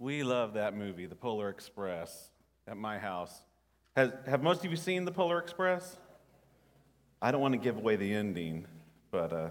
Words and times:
We 0.00 0.22
love 0.22 0.54
that 0.54 0.76
movie, 0.76 1.06
The 1.06 1.16
Polar 1.16 1.48
Express, 1.48 2.30
at 2.68 2.76
my 2.76 3.00
house. 3.00 3.42
Has, 3.96 4.12
have 4.28 4.44
most 4.44 4.64
of 4.64 4.70
you 4.70 4.76
seen 4.76 5.04
The 5.04 5.10
Polar 5.10 5.38
Express? 5.38 5.96
I 7.20 7.32
don't 7.32 7.40
want 7.40 7.54
to 7.54 7.58
give 7.58 7.76
away 7.76 7.96
the 7.96 8.14
ending, 8.14 8.68
but 9.10 9.32
uh, 9.32 9.48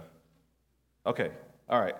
okay, 1.04 1.32
all 1.68 1.78
right. 1.78 1.96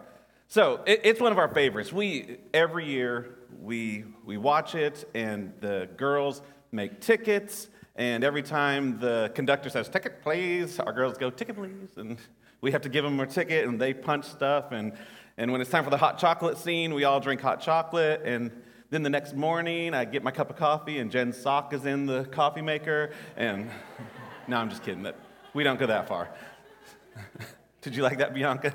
So 0.46 0.80
it, 0.86 1.02
it's 1.04 1.20
one 1.20 1.30
of 1.30 1.36
our 1.36 1.48
favorites. 1.48 1.92
We 1.92 2.38
every 2.54 2.86
year 2.86 3.36
we 3.60 4.04
we 4.24 4.38
watch 4.38 4.74
it, 4.74 5.06
and 5.14 5.52
the 5.60 5.86
girls 5.98 6.40
make 6.72 7.02
tickets. 7.02 7.68
And 7.96 8.24
every 8.24 8.42
time 8.42 8.98
the 8.98 9.30
conductor 9.34 9.68
says 9.68 9.90
"ticket, 9.90 10.22
please," 10.22 10.80
our 10.80 10.94
girls 10.94 11.18
go 11.18 11.28
"ticket, 11.28 11.54
please," 11.54 11.98
and 11.98 12.16
we 12.62 12.72
have 12.72 12.80
to 12.80 12.88
give 12.88 13.04
them 13.04 13.20
a 13.20 13.26
ticket, 13.26 13.68
and 13.68 13.78
they 13.78 13.92
punch 13.92 14.24
stuff. 14.24 14.72
And 14.72 14.94
and 15.38 15.52
when 15.52 15.60
it's 15.60 15.70
time 15.70 15.84
for 15.84 15.90
the 15.90 15.96
hot 15.96 16.18
chocolate 16.18 16.58
scene, 16.58 16.92
we 16.94 17.04
all 17.04 17.20
drink 17.20 17.40
hot 17.40 17.60
chocolate. 17.60 18.22
And 18.24 18.50
then 18.90 19.04
the 19.04 19.08
next 19.08 19.36
morning, 19.36 19.94
I 19.94 20.04
get 20.04 20.24
my 20.24 20.32
cup 20.32 20.50
of 20.50 20.56
coffee, 20.56 20.98
and 20.98 21.12
Jen's 21.12 21.36
sock 21.36 21.72
is 21.72 21.86
in 21.86 22.06
the 22.06 22.24
coffee 22.24 22.60
maker. 22.60 23.12
And 23.36 23.70
no, 24.48 24.56
I'm 24.56 24.68
just 24.68 24.82
kidding. 24.82 25.04
That 25.04 25.14
we 25.54 25.62
don't 25.62 25.78
go 25.78 25.86
that 25.86 26.08
far. 26.08 26.28
Did 27.82 27.94
you 27.94 28.02
like 28.02 28.18
that, 28.18 28.34
Bianca? 28.34 28.74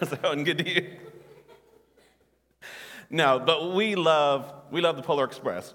Was 0.00 0.08
that 0.08 0.22
one 0.22 0.42
good 0.42 0.56
to 0.56 0.74
you? 0.74 0.96
No, 3.10 3.38
but 3.38 3.74
we 3.74 3.94
love 3.94 4.50
we 4.70 4.80
love 4.80 4.96
the 4.96 5.02
Polar 5.02 5.24
Express. 5.24 5.74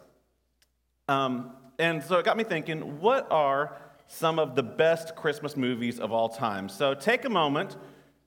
Um, 1.08 1.52
and 1.78 2.04
so 2.04 2.18
it 2.18 2.26
got 2.26 2.36
me 2.36 2.44
thinking, 2.44 3.00
what 3.00 3.32
are 3.32 3.78
some 4.08 4.40
of 4.40 4.56
the 4.56 4.64
best 4.64 5.16
Christmas 5.16 5.56
movies 5.56 6.00
of 6.00 6.12
all 6.12 6.30
time? 6.30 6.68
So 6.68 6.96
take 6.96 7.26
a 7.26 7.30
moment, 7.30 7.78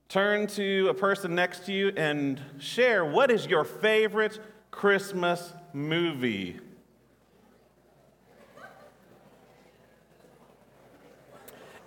turn 0.09 0.47
to 0.47 0.87
a 0.89 0.93
person 0.93 1.35
next 1.35 1.65
to 1.65 1.73
you, 1.73 1.89
and 1.97 2.41
share 2.59 3.03
what 3.03 3.29
is 3.29 3.45
your 3.45 3.63
favorite 3.63 4.39
Christmas 4.71 5.53
movie? 5.73 6.59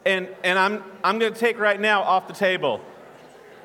And, 0.05 0.29
and 0.43 0.59
I'm, 0.59 0.83
I'm 1.05 1.19
going 1.19 1.33
to 1.33 1.39
take 1.39 1.59
right 1.59 1.81
now 1.81 2.03
off 2.03 2.27
the 2.27 2.35
table. 2.35 2.81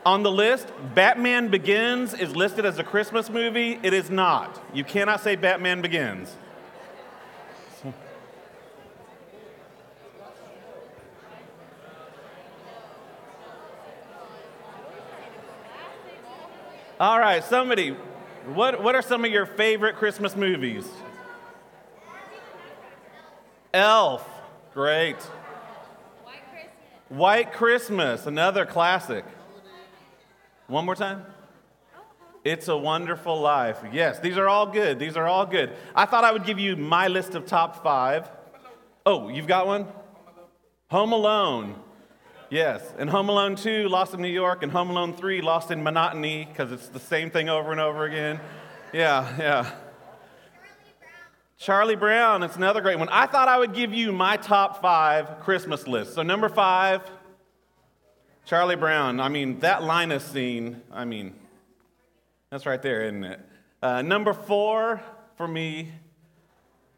On 0.06 0.22
the 0.22 0.32
list, 0.32 0.72
Batman 0.94 1.48
Begins 1.48 2.14
is 2.14 2.36
listed 2.36 2.66
as 2.66 2.78
a 2.78 2.84
Christmas 2.84 3.30
movie. 3.30 3.80
It 3.82 3.94
is 3.94 4.10
not. 4.10 4.64
You 4.74 4.84
cannot 4.84 5.22
say 5.22 5.36
Batman 5.36 5.82
Begins. 5.82 6.36
All 16.98 17.20
right, 17.20 17.44
somebody, 17.44 17.90
what, 18.54 18.82
what 18.82 18.96
are 18.96 19.02
some 19.02 19.26
of 19.26 19.32
your 19.32 19.46
favorite 19.46 19.98
Christmas 19.98 20.34
movies? 20.34 20.88
Elf, 23.74 24.26
great. 24.74 25.18
White 25.18 26.40
Christmas. 26.50 26.72
White 27.10 27.52
Christmas, 27.52 28.26
another 28.28 28.66
classic. 28.66 29.26
One 30.68 30.86
more 30.86 30.96
time. 30.96 31.26
It's 32.46 32.70
a 32.70 32.78
Wonderful 32.78 33.42
Life. 33.42 33.80
Yes, 33.92 34.20
these 34.20 34.38
are 34.38 34.48
all 34.48 34.68
good. 34.68 34.98
These 34.98 35.18
are 35.18 35.28
all 35.28 35.46
good. 35.46 35.74
I 35.94 36.06
thought 36.06 36.24
I 36.24 36.32
would 36.32 36.46
give 36.46 36.60
you 36.60 36.78
my 36.78 37.10
list 37.10 37.36
of 37.36 37.46
top 37.46 37.84
five. 37.84 38.30
Oh, 39.06 39.28
you've 39.28 39.48
got 39.48 39.68
one? 39.68 39.88
Home 40.92 41.12
Alone. 41.12 41.76
Yes, 42.56 42.82
and 42.98 43.10
Home 43.10 43.28
Alone 43.28 43.58
2, 43.58 43.90
Lost 43.90 44.14
in 44.14 44.22
New 44.22 44.30
York, 44.30 44.64
and 44.64 44.72
Home 44.72 44.90
Alone 44.90 45.14
3, 45.14 45.42
Lost 45.42 45.72
in 45.72 45.84
Monotony, 45.84 46.46
because 46.46 46.72
it's 46.72 46.88
the 46.88 47.02
same 47.02 47.30
thing 47.30 47.50
over 47.50 47.74
and 47.74 47.82
over 47.82 48.06
again. 48.06 48.40
Yeah, 48.94 49.36
yeah. 49.38 49.72
Charlie 51.58 51.98
Brown, 51.98 52.44
it's 52.44 52.56
another 52.56 52.80
great 52.80 52.98
one. 52.98 53.10
I 53.10 53.26
thought 53.26 53.50
I 53.50 53.58
would 53.58 53.74
give 53.74 53.94
you 53.94 54.14
my 54.14 54.38
top 54.38 54.82
five 54.82 55.42
Christmas 55.42 55.86
list. 55.86 56.14
So, 56.14 56.22
number 56.22 56.48
five, 56.48 57.02
Charlie 58.46 58.78
Brown. 58.78 59.20
I 59.20 59.28
mean, 59.28 59.60
that 59.60 59.84
Linus 59.84 60.24
scene, 60.24 60.82
I 60.94 61.04
mean, 61.04 61.36
that's 62.52 62.66
right 62.66 62.82
there, 62.82 63.04
isn't 63.04 63.26
it? 63.26 63.42
Uh, 63.84 64.02
number 64.02 64.32
four 64.32 65.02
for 65.36 65.46
me, 65.46 65.92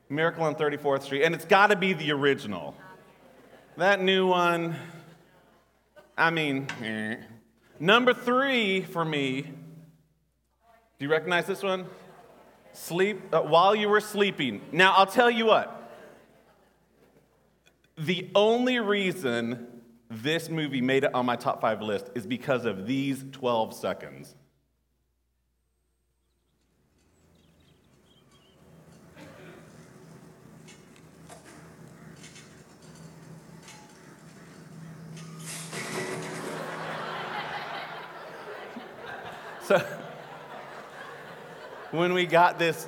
Miracle 0.08 0.44
on 0.44 0.54
34th 0.54 1.02
Street. 1.02 1.24
And 1.24 1.34
it's 1.34 1.46
got 1.46 1.72
to 1.72 1.76
be 1.76 1.94
the 1.94 2.12
original. 2.12 2.76
That 3.76 4.02
new 4.02 4.28
one, 4.28 4.76
I 6.18 6.32
mean, 6.32 6.68
number 7.80 8.12
three 8.12 8.82
for 8.82 9.06
me, 9.06 9.42
do 9.42 11.06
you 11.06 11.12
recognize 11.12 11.46
this 11.46 11.62
one? 11.62 11.86
Sleep, 12.74 13.22
uh, 13.32 13.42
while 13.42 13.76
you 13.76 13.88
were 13.88 14.02
sleeping. 14.02 14.62
Now, 14.72 14.94
I'll 14.94 15.06
tell 15.06 15.30
you 15.30 15.46
what. 15.46 15.74
The 17.98 18.30
only 18.34 18.80
reason 18.80 19.68
this 20.10 20.50
movie 20.50 20.82
made 20.82 21.04
it 21.04 21.14
on 21.14 21.26
my 21.26 21.36
top 21.36 21.62
five 21.62 21.82
list 21.84 22.10
is 22.16 22.26
because 22.26 22.66
of 22.66 22.88
these 22.88 23.24
12 23.32 23.76
seconds. 23.76 24.34
So, 39.68 39.86
when 41.98 42.14
we 42.14 42.26
got 42.26 42.60
this, 42.60 42.88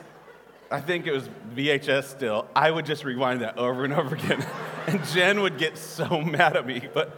I 0.72 0.82
think 0.82 1.08
it 1.08 1.12
was 1.12 1.28
VHS 1.56 2.06
still, 2.06 2.48
I 2.56 2.70
would 2.70 2.86
just 2.86 3.04
rewind 3.04 3.42
that 3.42 3.58
over 3.58 3.84
and 3.84 3.94
over 3.94 4.16
again. 4.16 4.46
and 4.88 5.04
Jen 5.08 5.42
would 5.42 5.58
get 5.58 5.78
so 5.78 6.22
mad 6.22 6.56
at 6.56 6.66
me. 6.66 6.88
But 6.94 7.18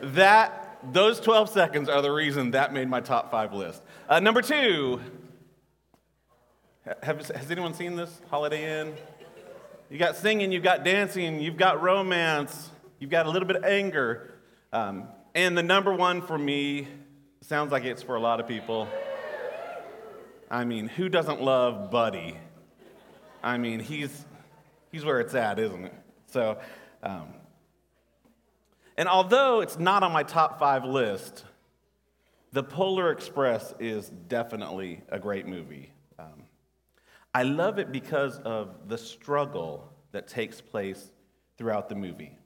that, 0.00 0.78
those 0.92 1.20
12 1.20 1.50
seconds 1.50 1.88
are 1.88 2.00
the 2.00 2.10
reason 2.10 2.52
that 2.52 2.72
made 2.72 2.88
my 2.88 3.00
top 3.00 3.30
five 3.30 3.52
list. 3.52 3.82
Uh, 4.08 4.20
number 4.20 4.40
two, 4.40 5.00
have, 7.02 7.28
has 7.28 7.50
anyone 7.50 7.74
seen 7.74 7.96
this 7.96 8.20
Holiday 8.30 8.80
Inn? 8.80 8.94
You 9.90 9.98
got 9.98 10.16
singing, 10.16 10.50
you've 10.50 10.64
got 10.64 10.84
dancing, 10.84 11.40
you've 11.40 11.56
got 11.56 11.82
romance, 11.82 12.70
you've 12.98 13.10
got 13.10 13.26
a 13.26 13.30
little 13.30 13.46
bit 13.46 13.56
of 13.56 13.64
anger. 13.64 14.34
Um, 14.72 15.08
and 15.34 15.56
the 15.56 15.62
number 15.62 15.92
one 15.92 16.22
for 16.22 16.36
me 16.36 16.88
sounds 17.40 17.70
like 17.72 17.84
it's 17.84 18.02
for 18.02 18.16
a 18.16 18.20
lot 18.20 18.40
of 18.40 18.48
people. 18.48 18.88
I 20.50 20.64
mean, 20.64 20.88
who 20.88 21.08
doesn't 21.08 21.42
love 21.42 21.90
Buddy? 21.90 22.36
I 23.42 23.58
mean, 23.58 23.80
he's, 23.80 24.24
he's 24.92 25.04
where 25.04 25.20
it's 25.20 25.34
at, 25.34 25.58
isn't 25.58 25.84
it? 25.84 25.94
So, 26.26 26.58
um, 27.02 27.28
and 28.96 29.08
although 29.08 29.60
it's 29.60 29.78
not 29.78 30.02
on 30.02 30.12
my 30.12 30.22
top 30.22 30.58
five 30.58 30.84
list, 30.84 31.44
The 32.52 32.62
Polar 32.62 33.10
Express 33.10 33.74
is 33.78 34.08
definitely 34.28 35.02
a 35.08 35.18
great 35.18 35.46
movie. 35.46 35.90
Um, 36.18 36.44
I 37.34 37.42
love 37.42 37.78
it 37.78 37.92
because 37.92 38.38
of 38.38 38.88
the 38.88 38.98
struggle 38.98 39.92
that 40.12 40.28
takes 40.28 40.60
place 40.60 41.10
throughout 41.58 41.88
the 41.88 41.94
movie. 41.94 42.38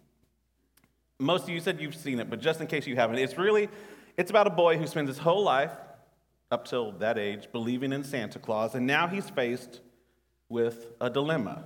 Most 1.19 1.45
of 1.45 1.51
you 1.51 1.61
said 1.61 1.81
you've 1.81 1.95
seen 1.95 2.19
it, 2.19 2.31
but 2.31 2.41
just 2.41 2.61
in 2.61 2.67
case 2.67 2.87
you 2.87 2.97
haven't, 2.97 3.19
it's 3.19 3.37
really 3.37 3.69
it's 4.17 4.31
about 4.31 4.47
a 4.47 4.51
boy 4.51 4.77
who 4.79 4.87
spends 4.87 5.09
his 5.09 5.19
whole 5.19 5.43
life 5.43 5.73
up 6.51 6.65
till 6.67 6.93
that 6.93 7.19
age 7.19 7.49
believing 7.53 7.93
in 7.93 8.05
Santa 8.05 8.39
Claus, 8.39 8.75
and 8.75 8.87
now 8.87 9.07
he's 9.07 9.29
faced 9.31 9.81
with 10.49 10.89
a 11.01 11.09
dilemma. 11.09 11.65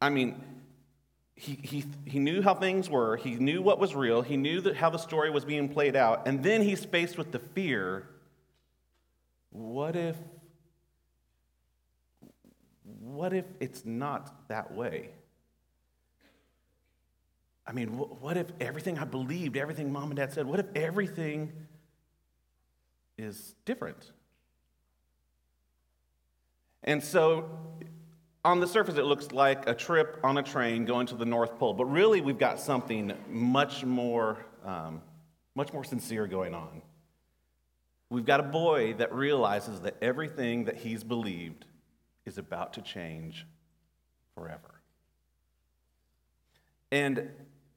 I 0.00 0.08
mean, 0.08 0.42
he, 1.34 1.58
he, 1.62 1.84
he 2.04 2.18
knew 2.18 2.42
how 2.42 2.54
things 2.54 2.88
were, 2.88 3.16
he 3.16 3.34
knew 3.34 3.62
what 3.62 3.78
was 3.78 3.94
real, 3.94 4.22
he 4.22 4.36
knew 4.36 4.60
that 4.62 4.76
how 4.76 4.90
the 4.90 4.98
story 4.98 5.30
was 5.30 5.44
being 5.44 5.68
played 5.68 5.96
out, 5.96 6.26
and 6.26 6.42
then 6.42 6.62
he's 6.62 6.84
faced 6.84 7.18
with 7.18 7.32
the 7.32 7.38
fear 7.38 8.06
what 9.52 9.96
if 9.96 10.16
what 13.00 13.32
if 13.32 13.44
it's 13.60 13.84
not 13.84 14.48
that 14.48 14.72
way? 14.72 15.10
I 17.66 17.72
mean, 17.72 17.88
what 17.88 18.36
if 18.36 18.46
everything 18.60 18.98
I 18.98 19.04
believed, 19.04 19.56
everything 19.56 19.92
mom 19.92 20.04
and 20.04 20.16
dad 20.16 20.32
said, 20.32 20.46
what 20.46 20.58
if 20.58 20.66
everything 20.74 21.52
is 23.22 23.54
different? 23.64 24.12
And 26.84 27.02
so, 27.02 27.48
on 28.44 28.58
the 28.58 28.66
surface, 28.66 28.96
it 28.96 29.04
looks 29.04 29.30
like 29.30 29.68
a 29.68 29.74
trip 29.74 30.18
on 30.24 30.36
a 30.38 30.42
train 30.42 30.84
going 30.84 31.06
to 31.06 31.14
the 31.14 31.24
North 31.24 31.56
Pole, 31.58 31.74
but 31.74 31.84
really, 31.84 32.20
we've 32.20 32.38
got 32.38 32.58
something 32.58 33.12
much 33.28 33.84
more, 33.84 34.44
um, 34.64 35.00
much 35.54 35.72
more 35.72 35.84
sincere 35.84 36.26
going 36.26 36.54
on. 36.54 36.82
We've 38.10 38.26
got 38.26 38.40
a 38.40 38.44
boy 38.44 38.94
that 38.94 39.14
realizes 39.14 39.80
that 39.82 39.96
everything 40.02 40.64
that 40.64 40.76
he's 40.76 41.04
believed 41.04 41.64
is 42.26 42.36
about 42.36 42.74
to 42.74 42.82
change 42.82 43.46
forever. 44.34 44.82
And 46.90 47.30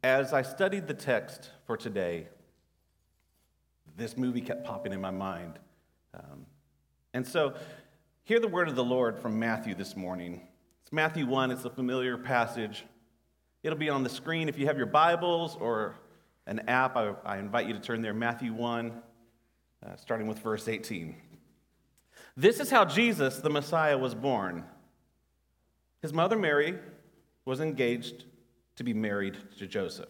as 0.03 0.33
I 0.33 0.41
studied 0.41 0.87
the 0.87 0.93
text 0.93 1.51
for 1.65 1.77
today, 1.77 2.27
this 3.95 4.17
movie 4.17 4.41
kept 4.41 4.65
popping 4.65 4.93
in 4.93 5.01
my 5.01 5.11
mind. 5.11 5.59
Um, 6.13 6.45
and 7.13 7.25
so 7.25 7.53
Hear 8.25 8.39
the 8.39 8.47
word 8.47 8.67
of 8.67 8.75
the 8.75 8.83
Lord 8.83 9.19
from 9.19 9.37
Matthew 9.37 9.75
this 9.75 9.95
morning. 9.95 10.41
It's 10.81 10.91
Matthew 10.91 11.27
1, 11.27 11.51
it's 11.51 11.63
a 11.63 11.69
familiar 11.69 12.17
passage. 12.17 12.83
It'll 13.61 13.77
be 13.77 13.91
on 13.91 14.01
the 14.01 14.09
screen 14.09 14.49
if 14.49 14.57
you 14.57 14.65
have 14.65 14.77
your 14.77 14.87
Bibles 14.87 15.55
or 15.59 15.93
an 16.47 16.67
app. 16.67 16.97
I, 16.97 17.13
I 17.23 17.37
invite 17.37 17.67
you 17.67 17.73
to 17.73 17.79
turn 17.79 18.01
there, 18.01 18.15
Matthew 18.15 18.51
1, 18.51 18.91
uh, 19.85 19.95
starting 19.97 20.25
with 20.25 20.39
verse 20.39 20.67
18. 20.67 21.15
This 22.35 22.59
is 22.59 22.71
how 22.71 22.83
Jesus, 22.83 23.37
the 23.37 23.51
Messiah, 23.51 23.95
was 23.95 24.15
born. 24.15 24.65
His 26.01 26.11
mother 26.11 26.35
Mary 26.35 26.79
was 27.45 27.59
engaged 27.59 28.25
to 28.77 28.83
be 28.83 28.95
married 28.95 29.37
to 29.59 29.67
Joseph. 29.67 30.09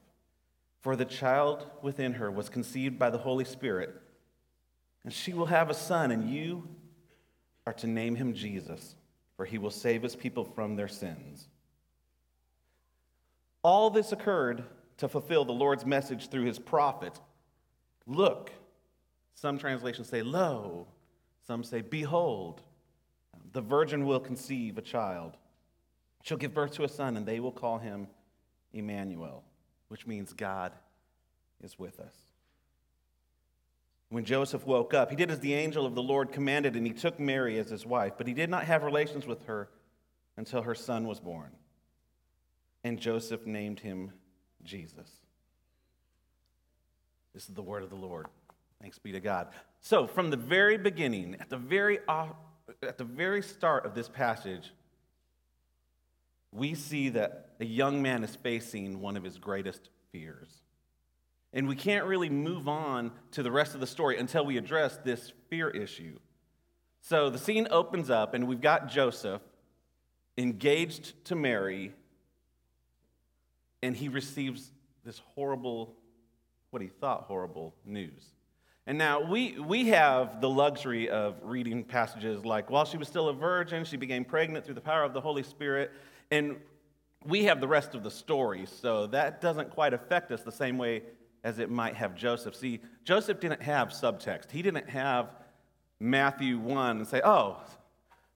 for 0.81 0.95
the 0.95 1.05
child 1.05 1.65
within 1.81 2.13
her 2.13 2.29
was 2.31 2.49
conceived 2.49 2.99
by 2.99 3.09
the 3.09 3.17
Holy 3.19 3.45
Spirit, 3.45 4.01
and 5.03 5.13
she 5.13 5.33
will 5.33 5.47
have 5.47 5.69
a 5.69 5.73
son, 5.73 6.11
and 6.11 6.29
you 6.29 6.67
are 7.65 7.73
to 7.73 7.87
name 7.87 8.15
him 8.15 8.33
Jesus 8.33 8.95
for 9.41 9.45
he 9.45 9.57
will 9.57 9.71
save 9.71 10.03
his 10.03 10.15
people 10.15 10.43
from 10.43 10.75
their 10.75 10.87
sins. 10.87 11.47
All 13.63 13.89
this 13.89 14.11
occurred 14.11 14.63
to 14.97 15.07
fulfill 15.07 15.45
the 15.45 15.51
Lord's 15.51 15.83
message 15.83 16.29
through 16.29 16.45
his 16.45 16.59
prophet. 16.59 17.19
Look, 18.05 18.51
some 19.33 19.57
translations 19.57 20.09
say, 20.09 20.21
Lo, 20.21 20.85
some 21.47 21.63
say, 21.63 21.81
Behold, 21.81 22.61
the 23.51 23.61
virgin 23.61 24.05
will 24.05 24.19
conceive 24.19 24.77
a 24.77 24.83
child. 24.83 25.37
She'll 26.21 26.37
give 26.37 26.53
birth 26.53 26.73
to 26.73 26.83
a 26.83 26.87
son, 26.87 27.17
and 27.17 27.25
they 27.25 27.39
will 27.39 27.51
call 27.51 27.79
him 27.79 28.09
Emmanuel, 28.73 29.43
which 29.91 30.07
means 30.07 30.31
God 30.31 30.71
is 31.61 31.77
with 31.77 31.99
us. 31.99 32.15
When 34.07 34.23
Joseph 34.23 34.65
woke 34.65 34.93
up, 34.93 35.09
he 35.09 35.17
did 35.17 35.29
as 35.29 35.41
the 35.41 35.53
angel 35.53 35.85
of 35.85 35.95
the 35.95 36.01
Lord 36.01 36.31
commanded, 36.31 36.77
and 36.77 36.87
he 36.87 36.93
took 36.93 37.19
Mary 37.19 37.59
as 37.59 37.69
his 37.69 37.85
wife, 37.85 38.13
but 38.17 38.25
he 38.25 38.33
did 38.33 38.49
not 38.49 38.63
have 38.63 38.83
relations 38.83 39.27
with 39.27 39.43
her 39.47 39.67
until 40.37 40.61
her 40.61 40.75
son 40.75 41.07
was 41.07 41.19
born. 41.19 41.51
And 42.85 43.01
Joseph 43.01 43.45
named 43.45 43.81
him 43.81 44.13
Jesus. 44.63 45.09
This 47.33 47.49
is 47.49 47.53
the 47.53 47.61
word 47.61 47.83
of 47.83 47.89
the 47.89 47.97
Lord. 47.97 48.27
Thanks 48.81 48.97
be 48.97 49.11
to 49.11 49.19
God. 49.19 49.49
So, 49.81 50.07
from 50.07 50.29
the 50.29 50.37
very 50.37 50.77
beginning, 50.77 51.35
at 51.41 51.49
the 51.49 51.57
very, 51.57 51.99
uh, 52.07 52.27
at 52.81 52.97
the 52.97 53.03
very 53.03 53.43
start 53.43 53.85
of 53.85 53.93
this 53.93 54.07
passage, 54.07 54.71
we 56.51 56.75
see 56.75 57.09
that 57.09 57.49
a 57.59 57.65
young 57.65 58.01
man 58.01 58.23
is 58.23 58.35
facing 58.35 58.99
one 58.99 59.15
of 59.15 59.23
his 59.23 59.37
greatest 59.37 59.89
fears. 60.11 60.49
And 61.53 61.67
we 61.67 61.75
can't 61.75 62.05
really 62.05 62.29
move 62.29 62.67
on 62.67 63.11
to 63.31 63.43
the 63.43 63.51
rest 63.51 63.73
of 63.73 63.79
the 63.79 63.87
story 63.87 64.17
until 64.17 64.45
we 64.45 64.57
address 64.57 64.97
this 65.03 65.33
fear 65.49 65.69
issue. 65.69 66.17
So 67.01 67.29
the 67.29 67.37
scene 67.37 67.67
opens 67.71 68.09
up, 68.09 68.33
and 68.33 68.47
we've 68.47 68.61
got 68.61 68.87
Joseph 68.87 69.41
engaged 70.37 71.25
to 71.25 71.35
Mary, 71.35 71.93
and 73.81 73.95
he 73.95 74.07
receives 74.07 74.71
this 75.03 75.19
horrible, 75.33 75.95
what 76.69 76.81
he 76.81 76.87
thought 76.87 77.23
horrible 77.23 77.75
news. 77.85 78.23
And 78.87 78.97
now 78.97 79.21
we, 79.21 79.59
we 79.59 79.89
have 79.89 80.41
the 80.41 80.49
luxury 80.49 81.09
of 81.09 81.35
reading 81.43 81.83
passages 81.83 82.45
like, 82.45 82.69
while 82.69 82.85
she 82.85 82.97
was 82.97 83.07
still 83.07 83.29
a 83.29 83.33
virgin, 83.33 83.83
she 83.83 83.97
became 83.97 84.25
pregnant 84.25 84.65
through 84.65 84.75
the 84.75 84.81
power 84.81 85.03
of 85.03 85.13
the 85.13 85.21
Holy 85.21 85.43
Spirit. 85.43 85.91
And 86.31 86.55
we 87.25 87.43
have 87.43 87.61
the 87.61 87.67
rest 87.67 87.93
of 87.93 88.03
the 88.03 88.09
story, 88.09 88.65
so 88.65 89.07
that 89.07 89.41
doesn't 89.41 89.69
quite 89.69 89.93
affect 89.93 90.31
us 90.31 90.41
the 90.41 90.51
same 90.51 90.77
way 90.77 91.03
as 91.43 91.59
it 91.59 91.69
might 91.69 91.95
have 91.95 92.15
Joseph. 92.15 92.55
See, 92.55 92.79
Joseph 93.03 93.39
didn't 93.39 93.61
have 93.61 93.89
subtext. 93.89 94.49
He 94.49 94.61
didn't 94.61 94.89
have 94.89 95.35
Matthew 95.99 96.57
1 96.57 96.97
and 96.97 97.07
say, 97.07 97.21
oh, 97.23 97.57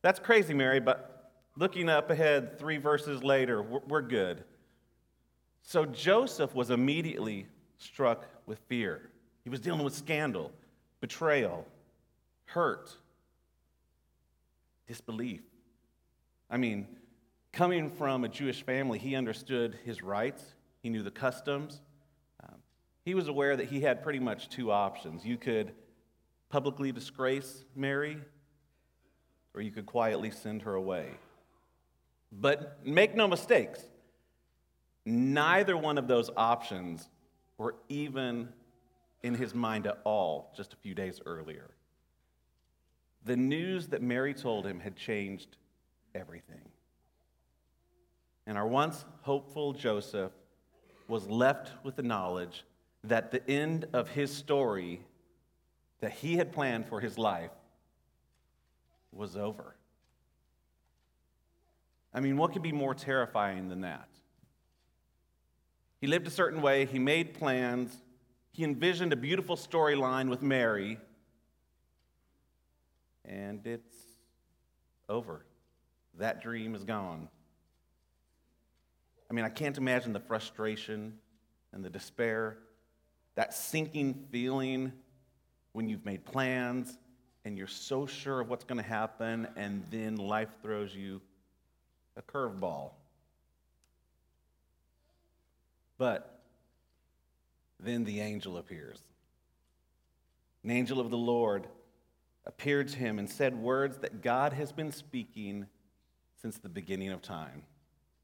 that's 0.02 0.20
crazy, 0.20 0.54
Mary, 0.54 0.80
but 0.80 1.32
looking 1.56 1.90
up 1.90 2.12
ahead 2.12 2.60
three 2.60 2.78
verses 2.78 3.24
later, 3.24 3.64
we're 3.64 4.02
good. 4.02 4.44
So 5.64 5.86
Joseph 5.86 6.54
was 6.54 6.70
immediately 6.70 7.48
struck 7.80 8.26
with 8.46 8.60
fear. 8.68 9.10
He 9.44 9.50
was 9.50 9.60
dealing 9.60 9.84
with 9.84 9.96
scandal, 9.96 10.52
betrayal, 11.02 11.66
hurt, 12.46 12.96
disbelief. 14.88 15.42
I 16.52 16.58
mean, 16.58 16.88
coming 17.56 17.90
from 17.90 18.26
a 18.26 18.28
Jewish 18.28 18.64
family, 18.64 19.00
he 19.00 19.16
understood 19.16 19.80
his 19.86 20.04
rights, 20.04 20.44
he 20.84 20.90
knew 20.90 21.02
the 21.02 21.10
customs, 21.10 21.82
um, 22.44 22.58
he 23.06 23.16
was 23.16 23.30
aware 23.30 23.56
that 23.56 23.70
he 23.70 23.80
had 23.80 24.04
pretty 24.04 24.20
much 24.20 24.50
two 24.50 24.72
options. 24.72 25.26
You 25.26 25.38
could 25.38 25.72
publicly 26.50 26.92
disgrace 26.92 27.64
Mary, 27.74 28.18
or 29.54 29.62
you 29.62 29.72
could 29.72 29.86
quietly 29.86 30.32
send 30.32 30.64
her 30.64 30.76
away. 30.76 31.12
But 32.30 32.86
make 32.86 33.16
no 33.16 33.26
mistakes, 33.26 33.82
neither 35.06 35.78
one 35.78 35.98
of 35.98 36.10
those 36.10 36.30
options 36.36 37.10
were 37.58 37.76
even 37.88 38.50
in 39.24 39.34
his 39.34 39.56
mind 39.56 39.88
at 39.88 40.02
all 40.04 40.54
just 40.58 40.74
a 40.74 40.76
few 40.76 40.94
days 40.94 41.22
earlier. 41.26 41.72
The 43.24 43.38
news 43.38 43.88
that 43.88 44.02
Mary 44.02 44.34
told 44.34 44.68
him 44.68 44.82
had 44.82 44.98
changed 44.98 45.56
everything. 46.14 46.60
And 48.48 48.58
our 48.58 48.68
once 48.68 49.06
hopeful 49.22 49.74
Joseph 49.74 50.32
was 51.08 51.28
left 51.28 51.72
with 51.84 51.96
the 51.96 52.04
knowledge 52.04 52.64
that 53.04 53.32
the 53.32 53.48
end 53.50 53.86
of 53.94 54.10
his 54.10 54.32
story 54.32 55.02
that 56.02 56.12
he 56.12 56.38
had 56.38 56.52
planned 56.52 56.88
for 56.88 57.00
his 57.00 57.18
life 57.18 57.52
was 59.12 59.36
over. 59.36 59.76
I 62.14 62.20
mean, 62.20 62.38
what 62.38 62.54
could 62.54 62.62
be 62.62 62.72
more 62.72 62.94
terrifying 62.94 63.70
than 63.70 63.82
that? 63.82 64.08
He 66.00 66.08
lived 66.08 66.28
a 66.28 66.32
certain 66.32 66.62
way, 66.62 66.86
he 66.86 67.00
made 67.00 67.34
plans, 67.34 67.96
he 68.52 68.64
envisioned 68.64 69.12
a 69.12 69.18
beautiful 69.18 69.56
storyline 69.56 70.30
with 70.30 70.42
Mary, 70.42 70.98
and 73.26 73.66
it's 73.66 73.96
over. 75.10 75.46
That 76.18 76.42
dream 76.42 76.76
is 76.76 76.84
gone. 76.84 77.28
I 79.30 79.34
mean, 79.34 79.46
I 79.46 79.50
can't 79.50 79.78
imagine 79.78 80.14
the 80.14 80.20
frustration 80.20 81.18
and 81.74 81.84
the 81.84 81.90
despair 81.90 82.58
that 83.36 83.54
sinking 83.54 84.28
feeling 84.32 84.92
when 85.74 85.90
you've 85.90 86.06
made 86.06 86.26
plans 86.26 86.98
and 87.44 87.58
you're 87.58 87.68
so 87.68 88.06
sure 88.06 88.40
of 88.40 88.50
what's 88.50 88.64
going 88.64 88.82
to 88.82 88.88
happen, 88.88 89.48
and 89.56 89.84
then 89.92 90.16
life 90.16 90.50
throws 90.64 90.96
you 90.96 91.22
a 92.18 92.22
curveball. 92.24 92.92
But 96.00 96.40
then 97.80 98.04
the 98.04 98.20
angel 98.20 98.58
appears. 98.58 99.00
An 100.64 100.72
angel 100.72 101.00
of 101.00 101.12
the 101.12 101.18
Lord 101.18 101.68
appeared 102.48 102.88
to 102.90 102.98
him 102.98 103.20
and 103.20 103.30
said 103.30 103.56
words 103.56 104.00
that 104.00 104.24
God 104.24 104.54
has 104.54 104.72
been 104.72 104.92
speaking 104.92 105.68
since 106.42 106.58
the 106.58 106.70
beginning 106.70 107.10
of 107.10 107.22
time 107.22 107.64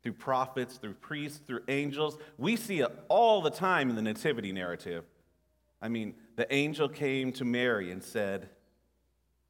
through 0.04 0.14
prophets, 0.14 0.78
through 0.78 0.96
priests, 0.96 1.42
through 1.46 1.62
angels. 1.68 2.18
We 2.38 2.56
see 2.56 2.80
it 2.80 2.92
all 3.08 3.42
the 3.42 3.52
time 3.52 3.90
in 3.90 3.96
the 3.96 4.02
nativity 4.02 4.52
narrative. 4.52 5.04
I 5.82 5.90
mean, 5.90 6.16
the 6.36 6.52
angel 6.54 6.90
came 6.90 7.32
to 7.34 7.46
Mary 7.46 7.92
and 7.92 8.04
said, 8.04 8.50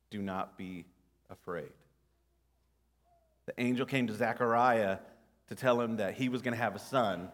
Do 0.09 0.21
not 0.21 0.57
be 0.57 0.85
afraid. 1.29 1.71
The 3.45 3.53
angel 3.57 3.85
came 3.85 4.07
to 4.07 4.13
Zechariah 4.13 4.99
to 5.47 5.55
tell 5.55 5.81
him 5.81 5.97
that 5.97 6.13
he 6.13 6.29
was 6.29 6.41
going 6.41 6.53
to 6.53 6.61
have 6.61 6.75
a 6.75 6.79
son 6.79 7.29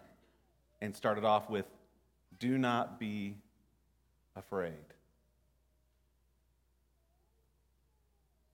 and 0.81 0.95
started 0.95 1.23
off 1.23 1.49
with, 1.49 1.65
Do 2.39 2.57
not 2.57 2.99
be 2.99 3.37
afraid. 4.35 4.73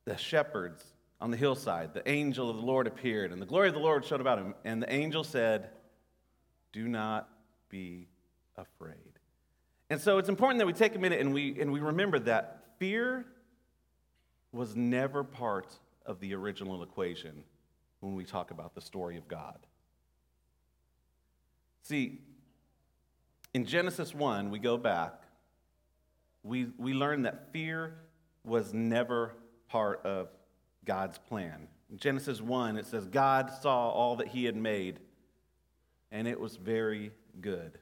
The 0.05 0.17
shepherds 0.17 0.83
on 1.23 1.31
the 1.31 1.37
hillside, 1.37 1.93
the 1.93 2.07
angel 2.07 2.49
of 2.49 2.57
the 2.57 2.61
Lord 2.61 2.85
appeared, 2.85 3.31
and 3.31 3.41
the 3.41 3.45
glory 3.45 3.69
of 3.69 3.73
the 3.73 3.79
Lord 3.79 4.03
showed 4.03 4.19
about 4.19 4.39
him. 4.39 4.53
And 4.65 4.83
the 4.83 4.93
angel 4.93 5.23
said, 5.23 5.69
Do 6.73 6.89
not 6.89 7.29
be 7.69 8.09
afraid. 8.57 8.97
And 9.89 10.01
so 10.01 10.17
it's 10.17 10.27
important 10.27 10.59
that 10.59 10.65
we 10.65 10.73
take 10.73 10.95
a 10.95 10.99
minute 10.99 11.21
and 11.21 11.33
we, 11.33 11.61
and 11.61 11.71
we 11.71 11.79
remember 11.79 12.19
that 12.19 12.65
fear 12.77 13.25
was 14.51 14.75
never 14.75 15.23
part 15.23 15.79
of 16.05 16.19
the 16.19 16.35
original 16.35 16.83
equation 16.83 17.45
when 18.01 18.15
we 18.15 18.25
talk 18.25 18.51
about 18.51 18.75
the 18.75 18.81
story 18.81 19.15
of 19.15 19.29
God. 19.29 19.59
See, 21.83 22.19
in 23.53 23.65
Genesis 23.65 24.13
1, 24.13 24.51
we 24.51 24.59
go 24.59 24.75
back, 24.75 25.21
we, 26.43 26.67
we 26.77 26.93
learn 26.93 27.21
that 27.21 27.53
fear 27.53 27.93
was 28.43 28.73
never 28.73 29.35
part 29.69 30.05
of 30.05 30.27
God's 30.85 31.17
plan. 31.17 31.67
In 31.91 31.97
Genesis 31.97 32.41
1, 32.41 32.77
it 32.77 32.85
says, 32.85 33.07
God 33.07 33.51
saw 33.61 33.89
all 33.89 34.17
that 34.17 34.27
he 34.27 34.45
had 34.45 34.55
made, 34.55 34.99
and 36.11 36.27
it 36.27 36.39
was 36.39 36.55
very 36.55 37.11
good. 37.41 37.77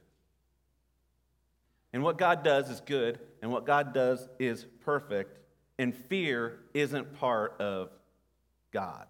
And 1.92 2.02
what 2.02 2.18
God 2.18 2.42
does 2.42 2.70
is 2.70 2.80
good, 2.80 3.18
and 3.42 3.50
what 3.50 3.66
God 3.66 3.92
does 3.92 4.28
is 4.38 4.66
perfect, 4.80 5.38
and 5.78 5.94
fear 5.94 6.60
isn't 6.74 7.14
part 7.14 7.60
of 7.60 7.90
God. 8.72 9.06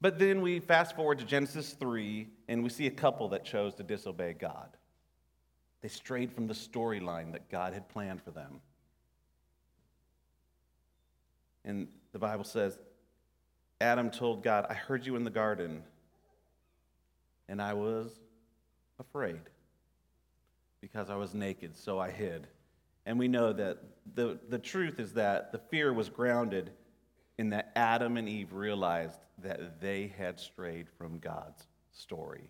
But 0.00 0.18
then 0.18 0.40
we 0.42 0.60
fast 0.60 0.94
forward 0.94 1.18
to 1.18 1.24
Genesis 1.24 1.72
3, 1.72 2.28
and 2.46 2.62
we 2.62 2.68
see 2.68 2.86
a 2.86 2.90
couple 2.90 3.28
that 3.30 3.44
chose 3.44 3.74
to 3.74 3.82
disobey 3.82 4.34
God. 4.34 4.76
They 5.80 5.88
strayed 5.88 6.32
from 6.32 6.46
the 6.46 6.54
storyline 6.54 7.32
that 7.32 7.50
God 7.50 7.72
had 7.72 7.88
planned 7.88 8.22
for 8.22 8.30
them. 8.30 8.60
And 11.68 11.86
the 12.12 12.18
Bible 12.18 12.44
says, 12.44 12.78
Adam 13.80 14.10
told 14.10 14.42
God, 14.42 14.66
I 14.70 14.74
heard 14.74 15.06
you 15.06 15.16
in 15.16 15.22
the 15.22 15.30
garden, 15.30 15.82
and 17.46 17.60
I 17.60 17.74
was 17.74 18.18
afraid 18.98 19.40
because 20.80 21.10
I 21.10 21.16
was 21.16 21.34
naked, 21.34 21.76
so 21.76 21.98
I 21.98 22.10
hid. 22.10 22.46
And 23.04 23.18
we 23.18 23.28
know 23.28 23.52
that 23.52 23.78
the, 24.14 24.38
the 24.48 24.58
truth 24.58 24.98
is 24.98 25.12
that 25.12 25.52
the 25.52 25.58
fear 25.58 25.92
was 25.92 26.08
grounded 26.08 26.70
in 27.36 27.50
that 27.50 27.70
Adam 27.76 28.16
and 28.16 28.28
Eve 28.28 28.54
realized 28.54 29.20
that 29.42 29.78
they 29.78 30.12
had 30.18 30.40
strayed 30.40 30.88
from 30.96 31.18
God's 31.18 31.66
story 31.92 32.48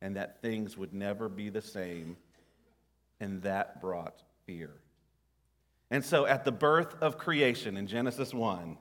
and 0.00 0.16
that 0.16 0.40
things 0.40 0.76
would 0.78 0.94
never 0.94 1.28
be 1.28 1.50
the 1.50 1.60
same, 1.60 2.16
and 3.20 3.42
that 3.42 3.80
brought 3.80 4.22
fear. 4.46 4.70
And 5.90 6.04
so, 6.04 6.26
at 6.26 6.44
the 6.44 6.52
birth 6.52 6.94
of 7.00 7.16
creation 7.16 7.76
in 7.76 7.86
Genesis 7.86 8.34
1, 8.34 8.76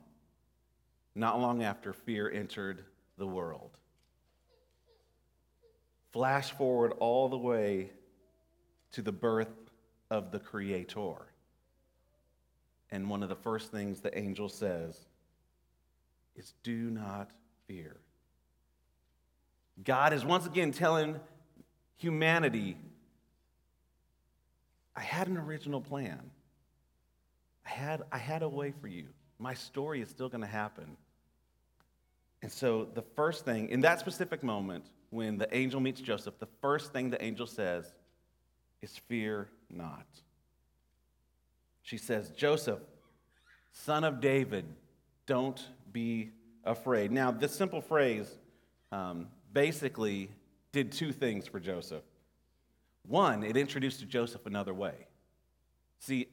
not 1.15 1.39
long 1.39 1.63
after, 1.63 1.93
fear 1.93 2.29
entered 2.29 2.83
the 3.17 3.27
world. 3.27 3.77
Flash 6.11 6.51
forward 6.51 6.93
all 6.99 7.29
the 7.29 7.37
way 7.37 7.91
to 8.91 9.01
the 9.01 9.11
birth 9.11 9.53
of 10.09 10.31
the 10.31 10.39
Creator. 10.39 11.15
And 12.91 13.09
one 13.09 13.23
of 13.23 13.29
the 13.29 13.35
first 13.35 13.71
things 13.71 13.99
the 13.99 14.17
angel 14.17 14.49
says 14.49 14.97
is 16.35 16.53
do 16.63 16.89
not 16.89 17.31
fear. 17.67 17.97
God 19.83 20.13
is 20.13 20.23
once 20.25 20.45
again 20.45 20.71
telling 20.71 21.19
humanity, 21.97 22.77
I 24.95 25.01
had 25.01 25.27
an 25.27 25.37
original 25.37 25.81
plan. 25.81 26.31
I 27.67 27.69
had, 27.69 28.03
I 28.11 28.17
had 28.17 28.43
a 28.43 28.49
way 28.49 28.71
for 28.79 28.87
you. 28.87 29.07
My 29.39 29.53
story 29.53 30.01
is 30.01 30.09
still 30.09 30.29
going 30.29 30.41
to 30.41 30.47
happen. 30.47 30.95
And 32.41 32.51
so, 32.51 32.87
the 32.93 33.01
first 33.01 33.45
thing, 33.45 33.69
in 33.69 33.81
that 33.81 33.99
specific 33.99 34.43
moment, 34.43 34.85
when 35.09 35.37
the 35.37 35.53
angel 35.55 35.79
meets 35.79 35.99
Joseph, 35.99 36.39
the 36.39 36.47
first 36.61 36.93
thing 36.93 37.09
the 37.09 37.21
angel 37.23 37.47
says 37.47 37.93
is, 38.81 38.97
Fear 39.07 39.49
not. 39.69 40.05
She 41.81 41.97
says, 41.97 42.29
Joseph, 42.31 42.79
son 43.71 44.03
of 44.03 44.21
David, 44.21 44.65
don't 45.25 45.61
be 45.91 46.31
afraid. 46.63 47.11
Now, 47.11 47.31
this 47.31 47.55
simple 47.55 47.81
phrase 47.81 48.29
um, 48.91 49.27
basically 49.53 50.29
did 50.71 50.91
two 50.91 51.11
things 51.11 51.47
for 51.47 51.59
Joseph. 51.59 52.03
One, 53.07 53.43
it 53.43 53.57
introduced 53.57 54.07
Joseph 54.07 54.45
another 54.45 54.73
way. 54.73 55.07
See, 55.99 56.27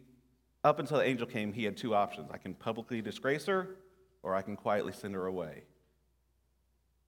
up 0.64 0.78
until 0.78 0.98
the 0.98 1.04
angel 1.04 1.26
came, 1.26 1.52
he 1.52 1.64
had 1.64 1.76
two 1.76 1.94
options 1.94 2.30
I 2.32 2.38
can 2.38 2.54
publicly 2.54 3.02
disgrace 3.02 3.44
her, 3.46 3.76
or 4.22 4.34
I 4.34 4.42
can 4.42 4.56
quietly 4.56 4.92
send 4.92 5.14
her 5.14 5.26
away. 5.26 5.64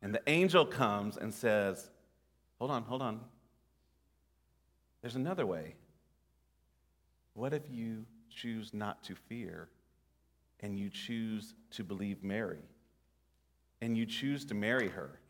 And 0.02 0.14
the 0.14 0.22
angel 0.26 0.66
comes 0.66 1.16
and 1.16 1.32
says, 1.32 1.90
Hold 2.58 2.70
on, 2.70 2.84
hold 2.84 3.02
on. 3.02 3.20
There's 5.02 5.16
another 5.16 5.46
way. 5.46 5.75
What 7.34 7.52
if 7.52 7.62
you 7.70 8.04
choose 8.30 8.72
not 8.72 9.02
to 9.04 9.14
fear 9.14 9.68
and 10.60 10.78
you 10.78 10.88
choose 10.88 11.54
to 11.70 11.84
believe 11.84 12.22
Mary, 12.22 12.62
and 13.82 13.96
you 13.96 14.06
choose 14.06 14.44
to 14.46 14.54
marry 14.54 14.88
her, 14.88 15.20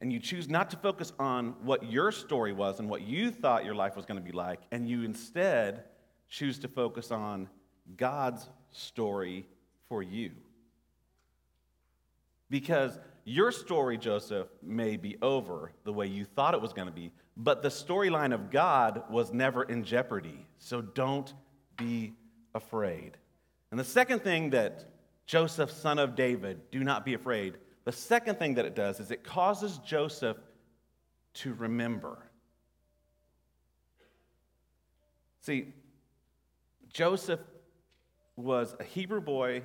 and 0.00 0.12
you 0.12 0.20
choose 0.20 0.48
not 0.48 0.70
to 0.70 0.76
focus 0.76 1.12
on 1.18 1.54
what 1.62 1.90
your 1.90 2.12
story 2.12 2.52
was 2.52 2.78
and 2.78 2.88
what 2.88 3.02
you 3.02 3.30
thought 3.30 3.64
your 3.64 3.74
life 3.74 3.96
was 3.96 4.06
going 4.06 4.18
to 4.18 4.24
be 4.24 4.32
like, 4.32 4.60
and 4.70 4.88
you 4.88 5.02
instead 5.02 5.84
choose 6.28 6.58
to 6.60 6.68
focus 6.68 7.10
on 7.10 7.48
God's 7.96 8.48
story 8.70 9.46
for 9.88 10.02
you. 10.02 10.30
Because 12.50 12.98
your 13.24 13.52
story, 13.52 13.96
Joseph, 13.96 14.48
may 14.62 14.96
be 14.96 15.16
over 15.22 15.72
the 15.84 15.92
way 15.92 16.06
you 16.06 16.24
thought 16.24 16.54
it 16.54 16.60
was 16.60 16.72
going 16.72 16.88
to 16.88 16.94
be, 16.94 17.10
but 17.36 17.62
the 17.62 17.68
storyline 17.68 18.34
of 18.34 18.50
God 18.50 19.04
was 19.10 19.32
never 19.32 19.62
in 19.62 19.84
jeopardy. 19.84 20.46
So 20.58 20.80
don't 20.80 21.32
be 21.76 22.12
afraid. 22.54 23.16
And 23.70 23.80
the 23.80 23.84
second 23.84 24.22
thing 24.22 24.50
that 24.50 24.84
Joseph, 25.26 25.70
son 25.70 25.98
of 25.98 26.14
David, 26.14 26.60
do 26.70 26.84
not 26.84 27.04
be 27.04 27.14
afraid, 27.14 27.54
the 27.84 27.92
second 27.92 28.38
thing 28.38 28.54
that 28.54 28.64
it 28.64 28.74
does 28.74 29.00
is 29.00 29.10
it 29.10 29.24
causes 29.24 29.78
Joseph 29.78 30.36
to 31.34 31.54
remember. 31.54 32.18
See, 35.40 35.74
Joseph 36.94 37.40
was 38.36 38.76
a 38.78 38.84
Hebrew 38.84 39.20
boy. 39.20 39.62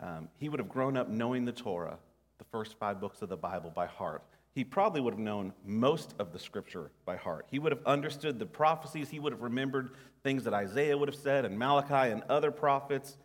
Um, 0.00 0.28
he 0.36 0.48
would 0.48 0.58
have 0.58 0.68
grown 0.68 0.96
up 0.96 1.08
knowing 1.08 1.44
the 1.44 1.52
Torah, 1.52 1.96
the 2.38 2.44
first 2.44 2.76
five 2.78 3.00
books 3.00 3.22
of 3.22 3.28
the 3.28 3.36
Bible, 3.36 3.70
by 3.70 3.86
heart. 3.86 4.24
He 4.52 4.64
probably 4.64 5.00
would 5.00 5.14
have 5.14 5.20
known 5.20 5.52
most 5.64 6.14
of 6.18 6.32
the 6.32 6.40
scripture 6.40 6.90
by 7.06 7.16
heart. 7.16 7.46
He 7.50 7.60
would 7.60 7.70
have 7.70 7.86
understood 7.86 8.40
the 8.40 8.46
prophecies. 8.46 9.08
He 9.10 9.20
would 9.20 9.32
have 9.32 9.42
remembered 9.42 9.94
things 10.24 10.42
that 10.44 10.52
Isaiah 10.52 10.98
would 10.98 11.08
have 11.08 11.16
said 11.16 11.44
and 11.44 11.56
Malachi 11.56 12.10
and 12.10 12.22
other 12.28 12.50
prophets. 12.50 13.16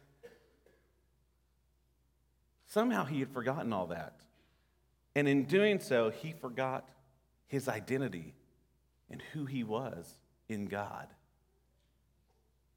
Somehow 2.67 3.05
he 3.05 3.19
had 3.19 3.31
forgotten 3.31 3.74
all 3.74 3.88
that. 3.88 4.22
And 5.15 5.27
in 5.27 5.46
doing 5.46 5.79
so, 5.79 6.12
he 6.12 6.31
forgot 6.31 6.88
his 7.48 7.67
identity 7.67 8.36
and 9.10 9.22
who 9.34 9.46
he 9.46 9.63
was 9.63 10.15
in 10.48 10.67
God. 10.67 11.07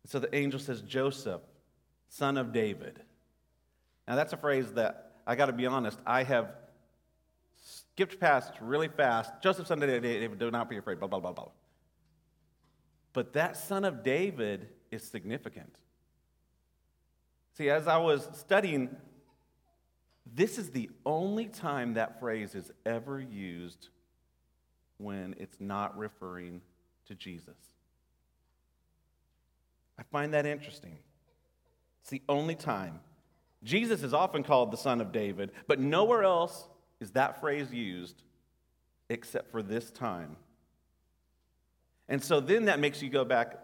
So 0.07 0.19
the 0.19 0.35
angel 0.35 0.59
says, 0.59 0.83
Joseph, 0.83 1.43
son 2.09 2.37
of 2.37 2.53
David. 2.53 3.01
Now, 4.09 4.17
that's 4.17 4.33
a 4.33 4.37
phrase 4.37 4.73
that 4.73 5.13
I 5.27 5.37
got 5.37 5.47
to 5.47 5.53
be 5.53 5.67
honest, 5.67 5.99
I 6.07 6.25
have 6.25 6.55
skipped 7.63 8.19
past 8.19 8.55
really 8.61 8.89
fast. 8.89 9.33
Joseph, 9.43 9.67
son 9.67 9.83
of 9.83 9.89
David, 9.89 10.39
do 10.39 10.51
not 10.51 10.69
be 10.69 10.79
afraid, 10.79 10.99
blah, 10.99 11.09
blah, 11.09 11.21
blah, 11.21 11.33
blah. 11.33 11.49
But 13.13 13.33
that 13.35 13.57
son 13.57 13.85
of 13.85 14.03
David 14.03 14.69
is 14.91 15.03
significant. 15.03 15.77
See, 17.57 17.69
as 17.69 17.87
I 17.87 17.99
was 17.99 18.29
studying, 18.33 18.97
this 20.27 20.59
is 20.59 20.71
the 20.71 20.91
only 21.05 21.47
time 21.47 21.95
that 21.95 22.21
phrase 22.21 22.55
is 22.55 22.71
ever 22.87 23.21
used 23.21 23.89
when 24.99 25.35
it's 25.39 25.61
not 25.61 25.97
referring 25.99 26.61
to 27.07 27.15
Jesus. 27.15 27.57
I 30.01 30.03
find 30.11 30.33
that 30.33 30.47
interesting. 30.47 30.97
It's 32.01 32.11
the 32.11 32.23
only 32.27 32.55
time. 32.55 33.01
Jesus 33.63 34.03
is 34.03 34.15
often 34.15 34.43
called 34.43 34.71
the 34.71 34.79
Son 34.79 35.03
of 35.03 35.13
David, 35.13 35.53
but 35.67 35.79
nowhere 35.79 36.25
else 36.25 36.67
is 37.01 37.11
that 37.11 37.39
phrase 37.39 37.71
used 37.71 38.23
except 39.11 39.51
for 39.51 39.63
this 39.63 39.91
time. 39.91 40.37
And 42.09 42.25
so 42.25 42.41
then 42.41 42.65
that 42.65 42.81
makes 42.81 43.03
you 43.03 43.11
go 43.11 43.27
back 43.27 43.59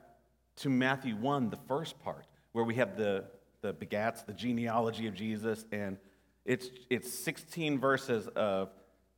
to 0.57 0.69
Matthew 0.69 1.17
1, 1.17 1.49
the 1.49 1.59
first 1.69 1.99
part, 2.05 2.27
where 2.53 2.65
we 2.65 2.75
have 2.75 2.99
the, 2.99 3.25
the 3.63 3.73
begats, 3.73 4.27
the 4.27 4.35
genealogy 4.35 5.07
of 5.07 5.15
Jesus, 5.15 5.65
and 5.73 5.97
it's, 6.45 6.69
it's 6.91 7.11
16 7.11 7.79
verses 7.79 8.29
of 8.37 8.69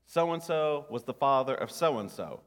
so 0.06 0.32
and 0.32 0.42
so 0.42 0.86
was 0.88 1.02
the 1.02 1.14
father 1.14 1.54
of 1.54 1.72
so 1.72 1.98
and 1.98 2.10
so, 2.10 2.40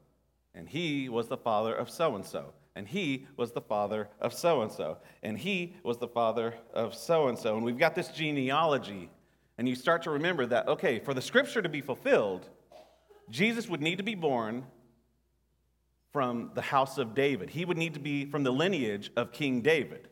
and 0.54 0.66
he 0.66 1.10
was 1.10 1.28
the 1.28 1.36
father 1.36 1.74
of 1.74 1.90
so 1.90 2.16
and 2.16 2.24
so 2.24 2.54
and 2.74 2.88
he 2.88 3.26
was 3.36 3.52
the 3.52 3.60
father 3.60 4.08
of 4.20 4.32
so 4.32 4.62
and 4.62 4.72
so, 4.72 4.98
and 5.22 5.38
he 5.38 5.76
was 5.82 5.98
the 5.98 6.08
father 6.08 6.54
of 6.72 6.94
so 6.94 7.28
and 7.28 7.38
so. 7.38 7.56
And 7.56 7.64
we've 7.64 7.78
got 7.78 7.94
this 7.94 8.08
genealogy, 8.08 9.10
and 9.58 9.68
you 9.68 9.74
start 9.74 10.02
to 10.04 10.10
remember 10.10 10.46
that, 10.46 10.68
okay, 10.68 10.98
for 10.98 11.14
the 11.14 11.22
scripture 11.22 11.62
to 11.62 11.68
be 11.68 11.80
fulfilled, 11.80 12.48
Jesus 13.30 13.68
would 13.68 13.82
need 13.82 13.98
to 13.98 14.04
be 14.04 14.14
born 14.14 14.64
from 16.12 16.50
the 16.54 16.62
house 16.62 16.98
of 16.98 17.14
David. 17.14 17.50
He 17.50 17.64
would 17.64 17.78
need 17.78 17.94
to 17.94 18.00
be 18.00 18.26
from 18.26 18.42
the 18.42 18.50
lineage 18.50 19.10
of 19.16 19.32
King 19.32 19.62
David. 19.62 20.08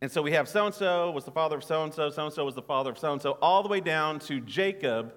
And 0.00 0.12
so 0.12 0.20
we 0.20 0.32
have 0.32 0.48
so 0.48 0.66
and 0.66 0.74
so 0.74 1.10
was 1.10 1.24
the 1.24 1.30
father 1.30 1.56
of 1.56 1.64
so 1.64 1.82
and 1.82 1.92
so, 1.92 2.10
so 2.10 2.26
and 2.26 2.34
so 2.34 2.44
was 2.44 2.54
the 2.54 2.62
father 2.62 2.90
of 2.90 2.98
so 2.98 3.12
and 3.12 3.22
so, 3.22 3.38
all 3.40 3.62
the 3.62 3.70
way 3.70 3.80
down 3.80 4.18
to 4.20 4.40
Jacob 4.40 5.14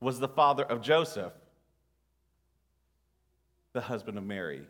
was 0.00 0.18
the 0.18 0.28
father 0.28 0.64
of 0.64 0.80
Joseph, 0.80 1.32
the 3.74 3.82
husband 3.82 4.16
of 4.16 4.24
Mary. 4.24 4.62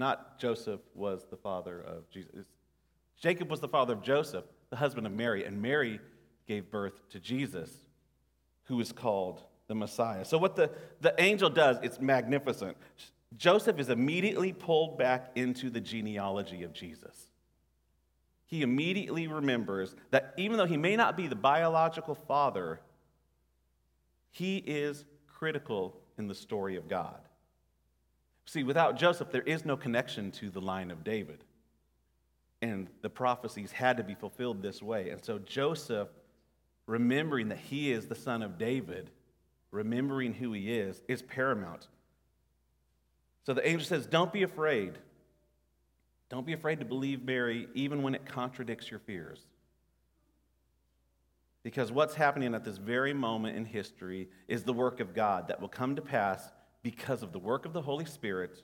Not 0.00 0.38
Joseph 0.38 0.80
was 0.94 1.26
the 1.30 1.36
father 1.36 1.80
of 1.80 2.08
Jesus. 2.10 2.46
Jacob 3.20 3.50
was 3.50 3.60
the 3.60 3.68
father 3.68 3.92
of 3.92 4.02
Joseph, 4.02 4.44
the 4.70 4.76
husband 4.76 5.06
of 5.06 5.12
Mary, 5.12 5.44
and 5.44 5.60
Mary 5.60 6.00
gave 6.48 6.70
birth 6.70 7.08
to 7.10 7.20
Jesus, 7.20 7.70
who 8.64 8.80
is 8.80 8.92
called 8.92 9.42
the 9.68 9.74
Messiah. 9.74 10.24
So, 10.24 10.38
what 10.38 10.56
the, 10.56 10.70
the 11.00 11.14
angel 11.18 11.50
does, 11.50 11.76
it's 11.82 12.00
magnificent. 12.00 12.76
Joseph 13.36 13.78
is 13.78 13.90
immediately 13.90 14.52
pulled 14.52 14.98
back 14.98 15.30
into 15.36 15.70
the 15.70 15.80
genealogy 15.80 16.64
of 16.64 16.72
Jesus 16.72 17.30
he 18.50 18.62
immediately 18.62 19.28
remembers 19.28 19.94
that 20.10 20.34
even 20.36 20.58
though 20.58 20.66
he 20.66 20.76
may 20.76 20.96
not 20.96 21.16
be 21.16 21.28
the 21.28 21.36
biological 21.36 22.16
father, 22.16 22.80
he 24.32 24.56
is 24.56 25.04
critical 25.28 25.96
in 26.18 26.26
the 26.26 26.34
story 26.34 26.74
of 26.74 26.88
God. 26.88 27.20
See, 28.50 28.64
without 28.64 28.96
Joseph, 28.96 29.30
there 29.30 29.42
is 29.42 29.64
no 29.64 29.76
connection 29.76 30.32
to 30.32 30.50
the 30.50 30.60
line 30.60 30.90
of 30.90 31.04
David. 31.04 31.44
And 32.60 32.88
the 33.00 33.08
prophecies 33.08 33.70
had 33.70 33.98
to 33.98 34.02
be 34.02 34.16
fulfilled 34.16 34.60
this 34.60 34.82
way. 34.82 35.10
And 35.10 35.24
so 35.24 35.38
Joseph, 35.38 36.08
remembering 36.86 37.50
that 37.50 37.58
he 37.58 37.92
is 37.92 38.08
the 38.08 38.16
son 38.16 38.42
of 38.42 38.58
David, 38.58 39.12
remembering 39.70 40.34
who 40.34 40.52
he 40.52 40.72
is, 40.72 41.00
is 41.06 41.22
paramount. 41.22 41.86
So 43.46 43.54
the 43.54 43.64
angel 43.64 43.86
says, 43.86 44.06
Don't 44.06 44.32
be 44.32 44.42
afraid. 44.42 44.94
Don't 46.28 46.44
be 46.44 46.52
afraid 46.52 46.80
to 46.80 46.84
believe 46.84 47.22
Mary, 47.22 47.68
even 47.74 48.02
when 48.02 48.16
it 48.16 48.26
contradicts 48.26 48.90
your 48.90 48.98
fears. 48.98 49.46
Because 51.62 51.92
what's 51.92 52.16
happening 52.16 52.56
at 52.56 52.64
this 52.64 52.78
very 52.78 53.14
moment 53.14 53.56
in 53.56 53.64
history 53.64 54.28
is 54.48 54.64
the 54.64 54.72
work 54.72 54.98
of 54.98 55.14
God 55.14 55.46
that 55.46 55.60
will 55.60 55.68
come 55.68 55.94
to 55.94 56.02
pass 56.02 56.50
because 56.82 57.22
of 57.22 57.32
the 57.32 57.38
work 57.38 57.66
of 57.66 57.72
the 57.72 57.82
Holy 57.82 58.04
Spirit 58.04 58.62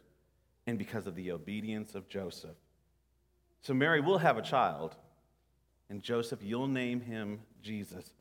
and 0.66 0.78
because 0.78 1.06
of 1.06 1.14
the 1.14 1.32
obedience 1.32 1.94
of 1.94 2.08
Joseph. 2.08 2.56
So, 3.62 3.74
Mary 3.74 4.00
will 4.00 4.18
have 4.18 4.38
a 4.38 4.42
child, 4.42 4.94
and 5.88 6.02
Joseph, 6.02 6.40
you'll 6.42 6.68
name 6.68 7.00
him 7.00 7.40
Jesus 7.62 8.12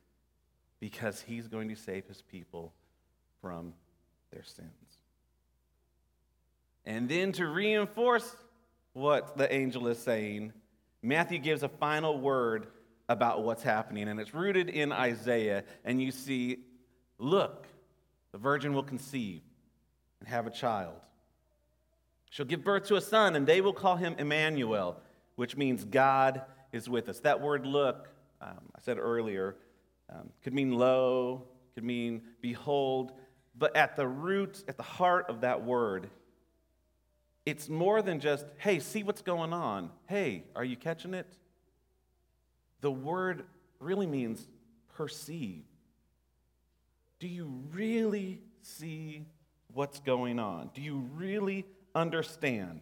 because 0.79 1.21
he's 1.21 1.47
going 1.47 1.69
to 1.69 1.75
save 1.75 2.05
his 2.07 2.21
people 2.21 2.73
from 3.41 3.73
their 4.31 4.43
sins. 4.43 4.69
And 6.85 7.09
then 7.09 7.31
to 7.33 7.47
reinforce 7.47 8.35
what 8.93 9.37
the 9.37 9.51
angel 9.53 9.87
is 9.87 9.97
saying, 9.97 10.53
Matthew 11.01 11.39
gives 11.39 11.63
a 11.63 11.69
final 11.69 12.19
word 12.19 12.67
about 13.07 13.43
what's 13.43 13.63
happening, 13.63 14.07
and 14.07 14.19
it's 14.19 14.33
rooted 14.33 14.69
in 14.69 14.91
Isaiah. 14.91 15.63
And 15.83 16.01
you 16.01 16.11
see, 16.11 16.59
look, 17.19 17.67
the 18.31 18.37
virgin 18.37 18.73
will 18.73 18.83
conceive 18.83 19.41
and 20.19 20.29
have 20.29 20.47
a 20.47 20.49
child. 20.49 20.95
She'll 22.29 22.45
give 22.45 22.63
birth 22.63 22.85
to 22.87 22.95
a 22.95 23.01
son, 23.01 23.35
and 23.35 23.47
they 23.47 23.61
will 23.61 23.73
call 23.73 23.95
him 23.95 24.15
Emmanuel, 24.17 24.99
which 25.35 25.55
means 25.55 25.85
God 25.85 26.41
is 26.71 26.89
with 26.89 27.07
us. 27.07 27.19
That 27.21 27.41
word 27.41 27.65
look, 27.65 28.09
um, 28.41 28.59
I 28.75 28.81
said 28.81 28.97
earlier, 28.97 29.55
um, 30.09 30.29
could 30.43 30.53
mean 30.53 30.71
lo, 30.71 31.43
could 31.73 31.83
mean 31.83 32.21
behold, 32.41 33.13
but 33.57 33.75
at 33.75 33.95
the 33.95 34.07
root, 34.07 34.63
at 34.67 34.77
the 34.77 34.83
heart 34.83 35.29
of 35.29 35.41
that 35.41 35.63
word 35.63 36.09
it's 37.45 37.69
more 37.69 38.01
than 38.01 38.19
just, 38.19 38.45
hey, 38.57 38.79
see 38.79 39.03
what's 39.03 39.21
going 39.21 39.53
on. 39.53 39.91
Hey, 40.07 40.45
are 40.55 40.63
you 40.63 40.75
catching 40.75 41.13
it? 41.13 41.27
The 42.81 42.91
word 42.91 43.45
really 43.79 44.07
means 44.07 44.47
perceive. 44.95 45.63
Do 47.19 47.27
you 47.27 47.63
really 47.71 48.41
see 48.61 49.27
what's 49.75 49.99
going 49.99 50.39
on? 50.39 50.71
Do 50.73 50.81
you 50.81 51.07
really 51.13 51.65
understand? 51.93 52.81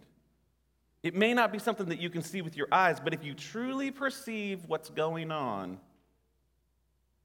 It 1.02 1.16
may 1.16 1.34
not 1.34 1.52
be 1.52 1.60
something 1.60 1.88
that 1.88 2.00
you 2.00 2.10
can 2.10 2.22
see 2.22 2.42
with 2.42 2.56
your 2.56 2.68
eyes, 2.72 3.00
but 3.04 3.14
if 3.14 3.24
you 3.24 3.34
truly 3.34 3.92
perceive 3.92 4.66
what's 4.68 4.90
going 4.90 5.32
on, 5.32 5.80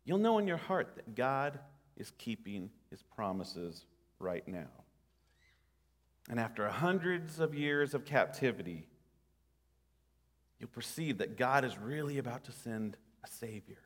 you'll 0.05 0.19
know 0.19 0.39
in 0.39 0.49
your 0.49 0.57
heart 0.57 0.97
that 0.97 1.15
God 1.15 1.61
is 1.97 2.11
keeping 2.19 2.71
his 2.91 3.03
promises 3.03 3.85
right 4.19 4.47
now. 4.49 4.71
And 6.31 6.41
after 6.41 6.67
hundreds 6.69 7.39
of 7.39 7.55
years 7.55 7.95
of 7.95 8.05
captivity, 8.05 8.87
you'll 10.59 10.71
perceive 10.71 11.19
that 11.19 11.37
God 11.37 11.65
is 11.65 11.79
really 11.79 12.19
about 12.19 12.45
to 12.45 12.53
send 12.53 12.97
a 13.23 13.29
Savior. 13.29 13.79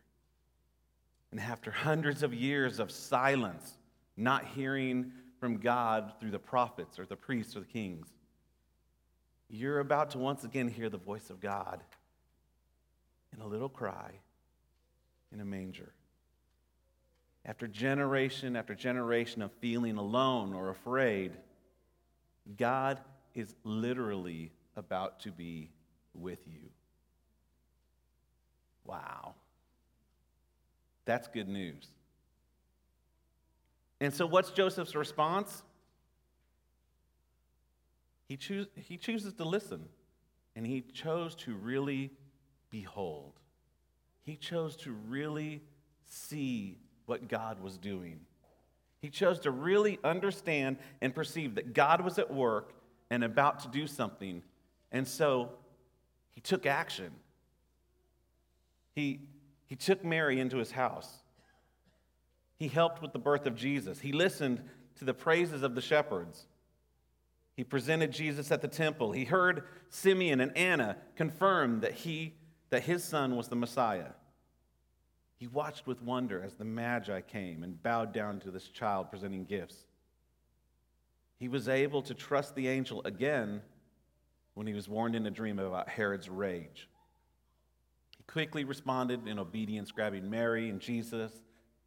And 1.32 1.40
after 1.40 1.70
hundreds 1.70 2.22
of 2.22 2.32
years 2.32 2.78
of 2.78 2.90
silence, 2.90 3.78
not 4.16 4.46
hearing 4.46 5.12
from 5.42 5.56
God 5.56 6.12
through 6.20 6.30
the 6.30 6.38
prophets 6.38 7.00
or 7.00 7.04
the 7.04 7.16
priests 7.16 7.56
or 7.56 7.58
the 7.58 7.66
kings, 7.66 8.06
you're 9.50 9.80
about 9.80 10.10
to 10.10 10.18
once 10.18 10.44
again 10.44 10.68
hear 10.68 10.88
the 10.88 10.96
voice 10.96 11.30
of 11.30 11.40
God 11.40 11.82
in 13.34 13.42
a 13.42 13.46
little 13.48 13.68
cry 13.68 14.12
in 15.32 15.40
a 15.40 15.44
manger. 15.44 15.94
After 17.44 17.66
generation 17.66 18.54
after 18.54 18.76
generation 18.76 19.42
of 19.42 19.50
feeling 19.54 19.96
alone 19.96 20.54
or 20.54 20.68
afraid, 20.68 21.32
God 22.56 23.00
is 23.34 23.52
literally 23.64 24.52
about 24.76 25.18
to 25.22 25.32
be 25.32 25.70
with 26.14 26.38
you. 26.46 26.70
Wow. 28.84 29.34
That's 31.04 31.26
good 31.26 31.48
news. 31.48 31.88
And 34.02 34.12
so, 34.12 34.26
what's 34.26 34.50
Joseph's 34.50 34.96
response? 34.96 35.62
He, 38.26 38.36
he 38.74 38.96
chooses 38.96 39.32
to 39.34 39.44
listen, 39.44 39.84
and 40.56 40.66
he 40.66 40.80
chose 40.80 41.36
to 41.36 41.54
really 41.54 42.10
behold. 42.68 43.34
He 44.24 44.34
chose 44.34 44.74
to 44.78 44.90
really 44.90 45.62
see 46.10 46.78
what 47.06 47.28
God 47.28 47.62
was 47.62 47.78
doing. 47.78 48.18
He 49.00 49.08
chose 49.08 49.38
to 49.40 49.52
really 49.52 50.00
understand 50.02 50.78
and 51.00 51.14
perceive 51.14 51.54
that 51.54 51.72
God 51.72 52.00
was 52.00 52.18
at 52.18 52.28
work 52.28 52.72
and 53.08 53.22
about 53.22 53.60
to 53.60 53.68
do 53.68 53.86
something. 53.86 54.42
And 54.90 55.06
so 55.06 55.50
he 56.32 56.40
took 56.40 56.66
action. 56.66 57.12
He, 58.96 59.20
he 59.66 59.76
took 59.76 60.04
Mary 60.04 60.40
into 60.40 60.56
his 60.56 60.72
house. 60.72 61.21
He 62.62 62.68
helped 62.68 63.02
with 63.02 63.12
the 63.12 63.18
birth 63.18 63.46
of 63.46 63.56
Jesus. 63.56 63.98
He 63.98 64.12
listened 64.12 64.62
to 65.00 65.04
the 65.04 65.12
praises 65.12 65.64
of 65.64 65.74
the 65.74 65.80
shepherds. 65.80 66.46
He 67.56 67.64
presented 67.64 68.12
Jesus 68.12 68.52
at 68.52 68.62
the 68.62 68.68
temple. 68.68 69.10
He 69.10 69.24
heard 69.24 69.64
Simeon 69.88 70.40
and 70.40 70.56
Anna 70.56 70.96
confirm 71.16 71.80
that, 71.80 71.92
he, 71.92 72.34
that 72.70 72.84
his 72.84 73.02
son 73.02 73.34
was 73.34 73.48
the 73.48 73.56
Messiah. 73.56 74.12
He 75.38 75.48
watched 75.48 75.88
with 75.88 76.02
wonder 76.02 76.40
as 76.40 76.54
the 76.54 76.64
Magi 76.64 77.22
came 77.22 77.64
and 77.64 77.82
bowed 77.82 78.12
down 78.12 78.38
to 78.38 78.52
this 78.52 78.68
child 78.68 79.10
presenting 79.10 79.44
gifts. 79.44 79.84
He 81.40 81.48
was 81.48 81.66
able 81.68 82.02
to 82.02 82.14
trust 82.14 82.54
the 82.54 82.68
angel 82.68 83.02
again 83.04 83.60
when 84.54 84.68
he 84.68 84.72
was 84.72 84.88
warned 84.88 85.16
in 85.16 85.26
a 85.26 85.32
dream 85.32 85.58
about 85.58 85.88
Herod's 85.88 86.30
rage. 86.30 86.88
He 88.16 88.22
quickly 88.28 88.62
responded 88.62 89.26
in 89.26 89.40
obedience, 89.40 89.90
grabbing 89.90 90.30
Mary 90.30 90.70
and 90.70 90.78
Jesus 90.78 91.32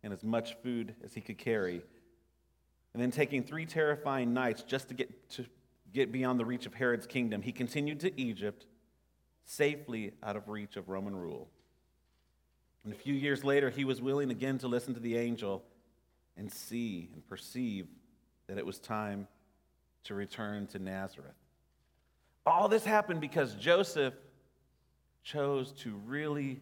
and 0.06 0.13
as 0.13 0.24
much 0.24 0.56
food 0.62 0.94
as 1.04 1.15
he 1.15 1.20
could 1.20 1.39
carry. 1.39 1.82
And 2.94 3.02
then 3.02 3.10
taking 3.10 3.44
three 3.44 3.65
terrifying 3.65 4.34
nights 4.34 4.62
just 4.62 4.88
to 4.89 4.94
get, 4.94 5.30
to 5.32 5.46
get 5.94 6.12
beyond 6.12 6.39
the 6.39 6.46
reach 6.46 6.68
of 6.68 6.76
Herod's 6.76 7.08
kingdom, 7.08 7.41
he 7.41 7.52
continued 7.52 8.00
to 8.02 8.22
Egypt, 8.22 8.68
safely 9.46 10.13
out 10.22 10.36
of 10.36 10.48
reach 10.48 10.78
of 10.78 10.89
Roman 10.89 11.15
rule. 11.15 11.50
And 12.84 12.94
a 12.94 12.96
few 12.96 13.15
years 13.15 13.44
later, 13.44 13.72
he 13.72 13.84
was 13.84 14.00
willing 14.00 14.30
again 14.30 14.60
to 14.60 14.68
listen 14.68 14.94
to 14.94 15.00
the 15.00 15.18
angel 15.18 15.63
and 16.38 16.52
see 16.52 17.10
and 17.12 17.28
perceive 17.28 17.88
that 18.46 18.60
it 18.60 18.65
was 18.65 18.78
time 18.78 19.28
to 20.04 20.13
return 20.13 20.68
to 20.68 20.78
Nazareth. 20.78 21.34
All 22.46 22.68
this 22.68 22.86
happened 22.86 23.22
because 23.22 23.56
Joseph 23.56 24.13
chose 25.24 25.72
to 25.80 26.00
really 26.06 26.62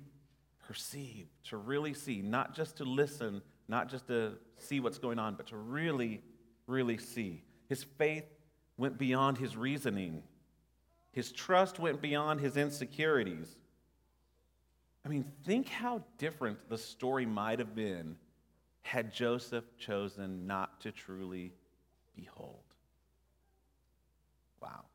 perceive, 0.63 1.27
to 1.45 1.57
really 1.57 1.93
see, 1.93 2.21
not 2.21 2.55
just 2.55 2.77
to 2.77 2.83
listen, 2.83 3.41
not 3.67 3.89
just 3.89 4.07
to 4.07 4.33
see 4.57 4.79
what's 4.79 4.97
going 4.97 5.19
on, 5.19 5.35
but 5.35 5.47
to 5.47 5.57
really, 5.57 6.21
really 6.67 6.97
see. 6.97 7.43
His 7.69 7.83
faith 7.83 8.25
went 8.77 8.97
beyond 8.97 9.37
his 9.37 9.55
reasoning, 9.55 10.23
his 11.11 11.31
trust 11.31 11.79
went 11.79 12.01
beyond 12.01 12.39
his 12.39 12.57
insecurities. 12.57 13.55
I 15.05 15.09
mean, 15.09 15.25
think 15.45 15.67
how 15.67 16.01
different 16.17 16.69
the 16.69 16.77
story 16.77 17.25
might 17.25 17.59
have 17.59 17.75
been 17.75 18.15
had 18.83 19.13
Joseph 19.13 19.65
chosen 19.77 20.47
not 20.47 20.79
to 20.81 20.91
truly 20.91 21.51
behold. 22.15 22.63
Wow. 24.61 24.85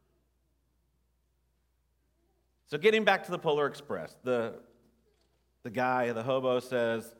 So, 2.67 2.79
getting 2.79 3.05
back 3.05 3.25
to 3.25 3.31
the 3.31 3.39
Polar 3.39 3.67
Express, 3.67 4.17
the 4.25 4.55
the 5.69 5.75
guy, 5.75 6.11
the 6.13 6.23
hobo, 6.23 6.61
says, 6.61 7.15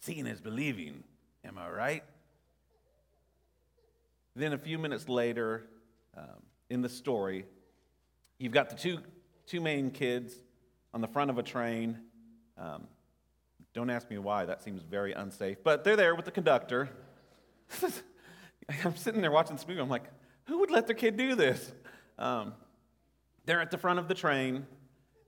Seeing 0.00 0.26
is 0.26 0.40
believing. 0.40 1.04
Am 1.44 1.56
I 1.56 1.70
right? 1.70 2.02
Then 4.34 4.52
a 4.52 4.58
few 4.58 4.80
minutes 4.80 5.08
later, 5.08 5.68
um, 6.16 6.42
in 6.70 6.82
the 6.82 6.88
story, 6.88 7.46
you've 8.40 8.50
got 8.50 8.68
the 8.68 8.74
two, 8.74 8.98
two 9.46 9.60
main 9.60 9.92
kids 9.92 10.34
on 10.92 11.00
the 11.00 11.06
front 11.06 11.30
of 11.30 11.38
a 11.38 11.42
train. 11.44 12.00
Um, 12.58 12.88
don't 13.74 13.90
ask 13.90 14.10
me 14.10 14.18
why, 14.18 14.44
that 14.44 14.60
seems 14.64 14.82
very 14.82 15.12
unsafe, 15.12 15.58
but 15.62 15.84
they're 15.84 15.94
there 15.94 16.16
with 16.16 16.24
the 16.24 16.32
conductor. 16.32 16.88
I'm 18.84 18.96
sitting 18.96 19.20
there 19.20 19.30
watching 19.30 19.54
this 19.54 19.68
movie, 19.68 19.80
I'm 19.80 19.88
like, 19.88 20.10
who 20.46 20.58
would 20.58 20.72
let 20.72 20.88
their 20.88 20.96
kid 20.96 21.16
do 21.16 21.36
this? 21.36 21.72
Um, 22.18 22.54
they're 23.44 23.60
at 23.60 23.70
the 23.70 23.78
front 23.78 24.00
of 24.00 24.08
the 24.08 24.14
train, 24.14 24.66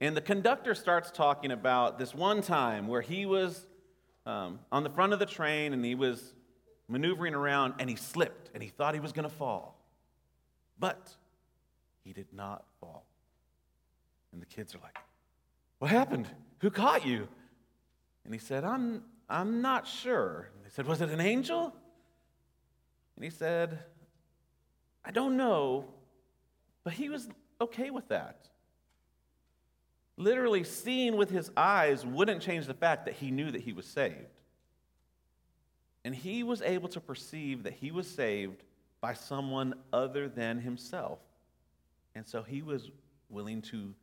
and 0.01 0.17
the 0.17 0.21
conductor 0.21 0.75
starts 0.75 1.11
talking 1.11 1.51
about 1.51 1.99
this 1.99 2.15
one 2.15 2.41
time 2.41 2.87
where 2.87 3.01
he 3.01 3.27
was 3.27 3.67
um, 4.27 4.61
on 4.71 4.85
the 4.85 4.91
front 4.91 5.13
of 5.13 5.19
the 5.19 5.27
train 5.27 5.73
and 5.73 5.85
he 5.85 5.95
was 5.95 6.35
maneuvering 6.87 7.35
around 7.35 7.75
and 7.79 7.91
he 7.91 7.97
slipped 7.97 8.51
and 8.55 8.63
he 8.63 8.69
thought 8.69 8.95
he 8.95 9.01
was 9.01 9.13
going 9.13 9.29
to 9.29 9.35
fall. 9.35 9.77
But 10.79 11.17
he 12.05 12.13
did 12.13 12.33
not 12.33 12.65
fall. 12.81 13.05
And 14.33 14.41
the 14.41 14.47
kids 14.47 14.75
are 14.75 14.79
like, 14.79 14.99
What 15.79 15.91
happened? 15.91 16.29
Who 16.61 16.71
caught 16.71 17.05
you? 17.05 17.27
And 18.25 18.33
he 18.33 18.39
said, 18.39 18.63
I'm, 18.65 19.03
I'm 19.29 19.63
not 19.63 19.87
sure. 19.87 20.51
And 20.55 20.65
they 20.65 20.71
said, 20.71 20.87
Was 20.87 21.01
it 21.01 21.11
an 21.11 21.21
angel? 21.21 21.75
And 23.17 23.25
he 23.25 23.31
said, 23.31 23.81
I 25.05 25.11
don't 25.11 25.37
know, 25.37 25.87
but 26.85 26.93
he 26.93 27.09
was 27.09 27.29
okay 27.61 27.91
with 27.91 28.09
that. 28.09 28.49
Literally, 30.19 30.65
seeing 30.65 31.17
with 31.17 31.31
his 31.31 31.49
eyes 31.57 32.05
wouldn't 32.05 32.43
change 32.43 32.67
the 32.67 32.75
fact 32.75 33.05
that 33.05 33.15
he 33.15 33.31
knew 33.31 33.53
that 33.53 33.61
he 33.61 33.73
was 33.73 33.87
saved. 33.87 34.43
And 36.05 36.13
he 36.13 36.43
was 36.43 36.61
able 36.61 36.89
to 36.89 37.01
perceive 37.01 37.63
that 37.63 37.75
he 37.75 37.93
was 37.93 38.09
saved 38.09 38.65
by 39.01 39.15
someone 39.15 39.75
other 39.93 40.29
than 40.29 40.59
himself. 40.59 41.21
And 42.17 42.27
so 42.27 42.43
he 42.43 42.63
was 42.63 42.91
willing 43.29 43.63
to, 43.63 43.95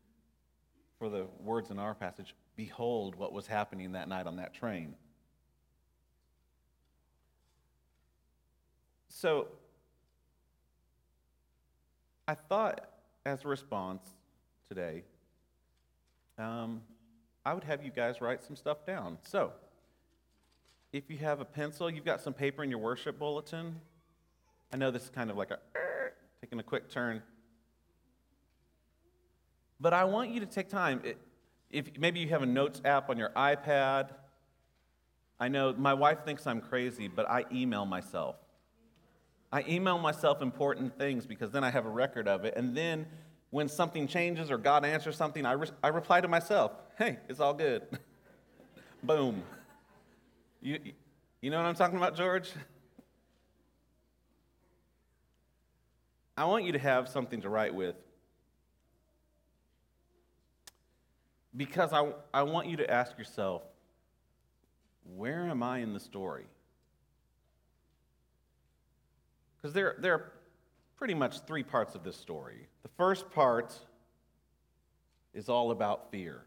for 0.99 1.10
the 1.10 1.25
words 1.43 1.69
in 1.69 1.80
our 1.80 1.93
passage, 1.93 2.34
behold 2.56 3.15
what 3.15 3.34
was 3.34 3.45
happening 3.45 3.91
that 3.91 4.08
night 4.08 4.25
on 4.25 4.38
that 4.38 4.54
train. 4.54 4.95
So 9.10 9.47
I 12.25 12.36
thought, 12.36 12.89
as 13.25 13.43
a 13.43 13.49
response 13.49 14.01
today, 14.69 15.04
um, 16.37 16.81
I 17.45 17.53
would 17.53 17.63
have 17.63 17.83
you 17.83 17.91
guys 17.91 18.21
write 18.21 18.43
some 18.43 18.55
stuff 18.55 18.85
down. 18.85 19.17
So, 19.21 19.53
if 20.91 21.09
you 21.09 21.17
have 21.17 21.41
a 21.41 21.45
pencil, 21.45 21.89
you've 21.89 22.05
got 22.05 22.21
some 22.21 22.33
paper 22.33 22.63
in 22.63 22.69
your 22.69 22.79
worship 22.79 23.19
bulletin. 23.19 23.79
I 24.73 24.77
know 24.77 24.91
this 24.91 25.03
is 25.03 25.09
kind 25.09 25.29
of 25.29 25.37
like 25.37 25.51
a 25.51 25.59
taking 26.41 26.59
a 26.59 26.63
quick 26.63 26.89
turn. 26.89 27.21
But 29.79 29.93
I 29.93 30.03
want 30.05 30.31
you 30.31 30.39
to 30.39 30.45
take 30.45 30.69
time. 30.69 31.01
If 31.69 31.97
maybe 31.97 32.19
you 32.19 32.29
have 32.29 32.41
a 32.41 32.45
notes 32.45 32.81
app 32.85 33.09
on 33.09 33.17
your 33.17 33.29
iPad. 33.29 34.09
I 35.39 35.49
know 35.49 35.73
my 35.73 35.93
wife 35.93 36.23
thinks 36.23 36.47
I'm 36.47 36.61
crazy, 36.61 37.07
but 37.09 37.29
I 37.29 37.45
email 37.51 37.85
myself. 37.85 38.37
I 39.51 39.63
email 39.67 39.97
myself 39.97 40.41
important 40.41 40.97
things 40.97 41.25
because 41.25 41.51
then 41.51 41.63
I 41.63 41.71
have 41.71 41.85
a 41.85 41.89
record 41.89 42.27
of 42.27 42.45
it. 42.45 42.55
And 42.55 42.75
then 42.75 43.05
when 43.55 43.69
something 43.69 44.05
changes 44.05 44.51
or 44.51 44.57
God 44.57 44.83
answers 44.83 45.15
something, 45.15 45.45
I, 45.45 45.53
re- 45.53 45.69
I 45.81 45.87
reply 45.87 46.19
to 46.19 46.27
myself, 46.27 46.73
hey, 46.97 47.19
it's 47.29 47.39
all 47.39 47.53
good. 47.53 47.83
Boom. 49.03 49.43
You, 50.61 50.77
you 51.39 51.51
know 51.51 51.55
what 51.55 51.65
I'm 51.65 51.75
talking 51.75 51.95
about, 51.95 52.17
George? 52.17 52.51
I 56.35 56.43
want 56.43 56.65
you 56.65 56.73
to 56.73 56.79
have 56.79 57.07
something 57.07 57.39
to 57.43 57.49
write 57.49 57.73
with. 57.73 57.95
Because 61.55 61.93
I, 61.93 62.11
I 62.33 62.43
want 62.43 62.67
you 62.67 62.75
to 62.75 62.91
ask 62.91 63.17
yourself, 63.17 63.61
where 65.15 65.47
am 65.47 65.63
I 65.63 65.77
in 65.77 65.93
the 65.93 66.01
story? 66.01 66.47
Because 69.55 69.73
there, 69.73 69.95
there 69.99 70.13
are 70.13 70.31
pretty 70.97 71.13
much 71.13 71.41
three 71.41 71.63
parts 71.63 71.95
of 71.95 72.03
this 72.03 72.15
story. 72.15 72.67
The 72.84 72.89
first 72.97 73.29
part 73.31 73.77
is 75.34 75.49
all 75.49 75.71
about 75.71 76.12
fear. 76.12 76.45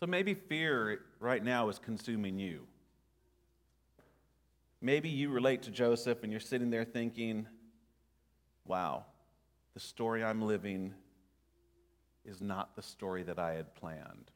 So 0.00 0.06
maybe 0.06 0.34
fear 0.34 1.00
right 1.20 1.42
now 1.42 1.68
is 1.68 1.78
consuming 1.78 2.38
you. 2.38 2.66
Maybe 4.82 5.08
you 5.08 5.30
relate 5.30 5.62
to 5.62 5.70
Joseph 5.70 6.22
and 6.22 6.30
you're 6.30 6.40
sitting 6.40 6.70
there 6.70 6.84
thinking, 6.84 7.46
wow, 8.66 9.06
the 9.74 9.80
story 9.80 10.22
I'm 10.22 10.42
living 10.42 10.92
is 12.24 12.40
not 12.40 12.76
the 12.76 12.82
story 12.82 13.22
that 13.22 13.38
I 13.38 13.52
had 13.54 13.74
planned. 13.74 14.30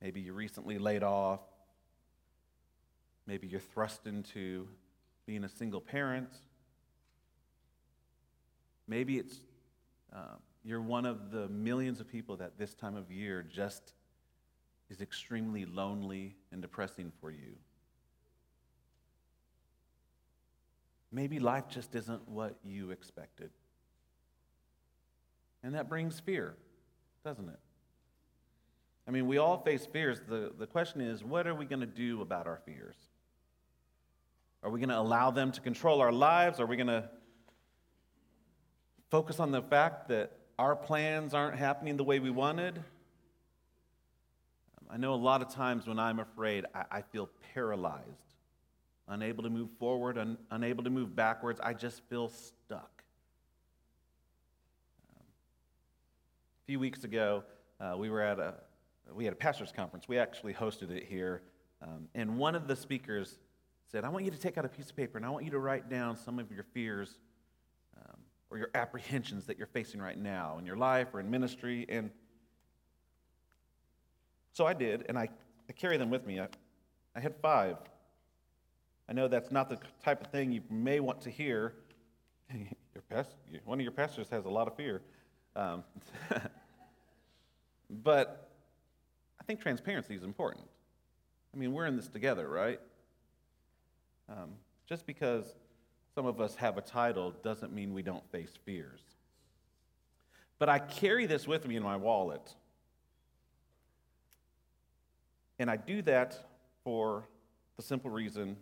Maybe 0.00 0.20
you 0.20 0.32
recently 0.32 0.78
laid 0.78 1.04
off 1.04 1.40
Maybe 3.26 3.46
you're 3.46 3.60
thrust 3.60 4.06
into 4.06 4.68
being 5.26 5.44
a 5.44 5.48
single 5.48 5.80
parent. 5.80 6.28
Maybe 8.88 9.18
it's 9.18 9.36
uh, 10.14 10.36
you're 10.64 10.80
one 10.80 11.06
of 11.06 11.30
the 11.30 11.48
millions 11.48 12.00
of 12.00 12.08
people 12.08 12.36
that 12.36 12.58
this 12.58 12.74
time 12.74 12.96
of 12.96 13.10
year 13.10 13.42
just 13.42 13.94
is 14.90 15.00
extremely 15.00 15.64
lonely 15.64 16.36
and 16.52 16.60
depressing 16.60 17.12
for 17.20 17.30
you. 17.30 17.56
Maybe 21.10 21.38
life 21.38 21.68
just 21.68 21.94
isn't 21.94 22.28
what 22.28 22.56
you 22.64 22.90
expected. 22.90 23.50
And 25.62 25.74
that 25.74 25.88
brings 25.88 26.20
fear, 26.20 26.54
doesn't 27.24 27.48
it? 27.48 27.58
I 29.06 29.10
mean, 29.10 29.26
we 29.26 29.38
all 29.38 29.58
face 29.58 29.86
fears. 29.86 30.20
The, 30.28 30.52
the 30.58 30.66
question 30.66 31.00
is, 31.00 31.24
what 31.24 31.46
are 31.46 31.54
we 31.54 31.64
going 31.64 31.80
to 31.80 31.86
do 31.86 32.20
about 32.22 32.46
our 32.46 32.60
fears? 32.64 32.96
Are 34.62 34.70
we 34.70 34.78
going 34.78 34.90
to 34.90 34.98
allow 34.98 35.30
them 35.32 35.50
to 35.52 35.60
control 35.60 36.00
our 36.00 36.12
lives? 36.12 36.60
Are 36.60 36.66
we 36.66 36.76
going 36.76 36.86
to 36.86 37.08
focus 39.10 39.40
on 39.40 39.50
the 39.50 39.62
fact 39.62 40.08
that 40.08 40.32
our 40.58 40.76
plans 40.76 41.34
aren't 41.34 41.58
happening 41.58 41.96
the 41.96 42.04
way 42.04 42.20
we 42.20 42.30
wanted? 42.30 42.82
I 44.88 44.98
know 44.98 45.14
a 45.14 45.16
lot 45.16 45.42
of 45.42 45.48
times 45.48 45.86
when 45.86 45.98
I'm 45.98 46.20
afraid, 46.20 46.66
I, 46.74 46.84
I 46.90 47.02
feel 47.02 47.28
paralyzed, 47.54 48.36
unable 49.08 49.42
to 49.42 49.50
move 49.50 49.70
forward, 49.78 50.16
un, 50.16 50.38
unable 50.50 50.84
to 50.84 50.90
move 50.90 51.16
backwards. 51.16 51.58
I 51.60 51.72
just 51.72 52.02
feel 52.08 52.28
stuck. 52.28 53.02
Um, 55.10 55.24
a 56.62 56.66
few 56.66 56.78
weeks 56.78 57.04
ago, 57.04 57.42
uh, 57.80 57.94
we 57.96 58.10
were 58.10 58.20
at 58.20 58.38
a 58.38 58.54
we 59.12 59.24
had 59.24 59.32
a 59.32 59.36
pastors 59.36 59.72
conference. 59.74 60.08
We 60.08 60.18
actually 60.18 60.54
hosted 60.54 60.90
it 60.90 61.04
here, 61.04 61.42
um, 61.82 62.08
and 62.14 62.38
one 62.38 62.54
of 62.54 62.68
the 62.68 62.76
speakers 62.76 63.38
said, 63.90 64.04
I 64.04 64.08
want 64.08 64.24
you 64.24 64.30
to 64.30 64.38
take 64.38 64.56
out 64.58 64.64
a 64.64 64.68
piece 64.68 64.90
of 64.90 64.96
paper 64.96 65.18
and 65.18 65.26
I 65.26 65.30
want 65.30 65.44
you 65.44 65.50
to 65.50 65.58
write 65.58 65.90
down 65.90 66.16
some 66.16 66.38
of 66.38 66.50
your 66.50 66.64
fears 66.72 67.18
um, 67.98 68.16
or 68.50 68.58
your 68.58 68.70
apprehensions 68.74 69.46
that 69.46 69.58
you're 69.58 69.66
facing 69.66 70.00
right 70.00 70.18
now 70.18 70.56
in 70.58 70.66
your 70.66 70.76
life 70.76 71.08
or 71.12 71.20
in 71.20 71.30
ministry. 71.30 71.86
And 71.88 72.10
so 74.52 74.66
I 74.66 74.72
did, 74.74 75.06
and 75.08 75.18
I, 75.18 75.28
I 75.68 75.72
carry 75.72 75.96
them 75.96 76.10
with 76.10 76.26
me. 76.26 76.40
I, 76.40 76.48
I 77.14 77.20
had 77.20 77.34
five. 77.36 77.76
I 79.08 79.12
know 79.12 79.28
that's 79.28 79.50
not 79.50 79.68
the 79.68 79.78
type 80.04 80.22
of 80.22 80.30
thing 80.30 80.52
you 80.52 80.62
may 80.70 81.00
want 81.00 81.20
to 81.22 81.30
hear. 81.30 81.74
Your 82.94 83.02
past, 83.08 83.30
one 83.64 83.78
of 83.78 83.82
your 83.82 83.92
pastors 83.92 84.28
has 84.28 84.44
a 84.44 84.50
lot 84.50 84.68
of 84.68 84.76
fear. 84.76 85.00
Um, 85.56 85.82
but 87.90 88.50
I 89.40 89.44
think 89.44 89.60
transparency 89.60 90.14
is 90.14 90.22
important. 90.22 90.66
I 91.54 91.58
mean, 91.58 91.72
we're 91.72 91.86
in 91.86 91.96
this 91.96 92.08
together, 92.08 92.48
right? 92.48 92.78
Um, 94.28 94.50
just 94.86 95.06
because 95.06 95.44
some 96.14 96.26
of 96.26 96.40
us 96.40 96.54
have 96.56 96.78
a 96.78 96.82
title 96.82 97.32
doesn't 97.42 97.72
mean 97.72 97.92
we 97.92 98.02
don't 98.02 98.28
face 98.30 98.52
fears. 98.64 99.00
But 100.58 100.68
I 100.68 100.78
carry 100.78 101.26
this 101.26 101.46
with 101.46 101.66
me 101.66 101.76
in 101.76 101.82
my 101.82 101.96
wallet. 101.96 102.54
And 105.58 105.70
I 105.70 105.76
do 105.76 106.02
that 106.02 106.38
for 106.84 107.24
the 107.76 107.82
simple 107.82 108.10
reason 108.10 108.56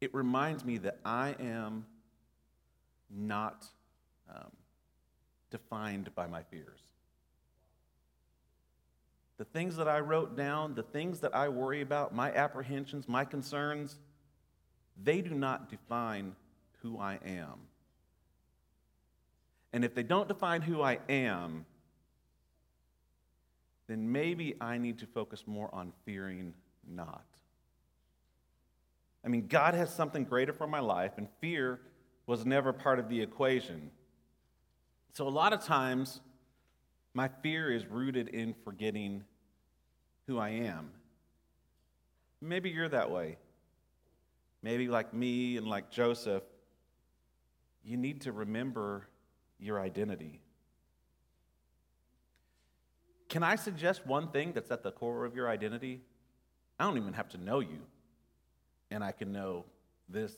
it 0.00 0.14
reminds 0.14 0.64
me 0.64 0.78
that 0.78 0.98
I 1.04 1.34
am 1.38 1.84
not 3.10 3.66
um, 4.34 4.50
defined 5.50 6.14
by 6.14 6.26
my 6.26 6.42
fears. 6.42 6.80
The 9.40 9.46
things 9.46 9.74
that 9.76 9.88
I 9.88 10.00
wrote 10.00 10.36
down, 10.36 10.74
the 10.74 10.82
things 10.82 11.20
that 11.20 11.34
I 11.34 11.48
worry 11.48 11.80
about, 11.80 12.14
my 12.14 12.30
apprehensions, 12.30 13.08
my 13.08 13.24
concerns, 13.24 13.98
they 15.02 15.22
do 15.22 15.30
not 15.30 15.70
define 15.70 16.36
who 16.82 16.98
I 16.98 17.18
am. 17.24 17.54
And 19.72 19.82
if 19.82 19.94
they 19.94 20.02
don't 20.02 20.28
define 20.28 20.60
who 20.60 20.82
I 20.82 20.98
am, 21.08 21.64
then 23.86 24.12
maybe 24.12 24.56
I 24.60 24.76
need 24.76 24.98
to 24.98 25.06
focus 25.06 25.44
more 25.46 25.74
on 25.74 25.94
fearing 26.04 26.52
not. 26.86 27.24
I 29.24 29.28
mean, 29.28 29.46
God 29.46 29.72
has 29.72 29.88
something 29.88 30.24
greater 30.24 30.52
for 30.52 30.66
my 30.66 30.80
life, 30.80 31.12
and 31.16 31.26
fear 31.40 31.80
was 32.26 32.44
never 32.44 32.74
part 32.74 32.98
of 32.98 33.08
the 33.08 33.22
equation. 33.22 33.90
So, 35.14 35.26
a 35.26 35.30
lot 35.30 35.54
of 35.54 35.64
times, 35.64 36.20
my 37.14 37.30
fear 37.42 37.72
is 37.72 37.86
rooted 37.86 38.28
in 38.28 38.54
forgetting 38.64 39.24
who 40.30 40.38
I 40.38 40.50
am. 40.50 40.92
Maybe 42.40 42.70
you're 42.70 42.88
that 42.88 43.10
way. 43.10 43.36
Maybe, 44.62 44.86
like 44.86 45.12
me 45.12 45.56
and 45.56 45.66
like 45.66 45.90
Joseph, 45.90 46.44
you 47.82 47.96
need 47.96 48.20
to 48.20 48.32
remember 48.32 49.08
your 49.58 49.80
identity. 49.80 50.40
Can 53.28 53.42
I 53.42 53.56
suggest 53.56 54.06
one 54.06 54.28
thing 54.28 54.52
that's 54.52 54.70
at 54.70 54.84
the 54.84 54.92
core 54.92 55.24
of 55.24 55.34
your 55.34 55.48
identity? 55.48 56.00
I 56.78 56.84
don't 56.84 56.96
even 56.96 57.14
have 57.14 57.30
to 57.30 57.38
know 57.38 57.58
you, 57.58 57.80
and 58.92 59.02
I 59.02 59.10
can 59.10 59.32
know 59.32 59.64
this. 60.08 60.32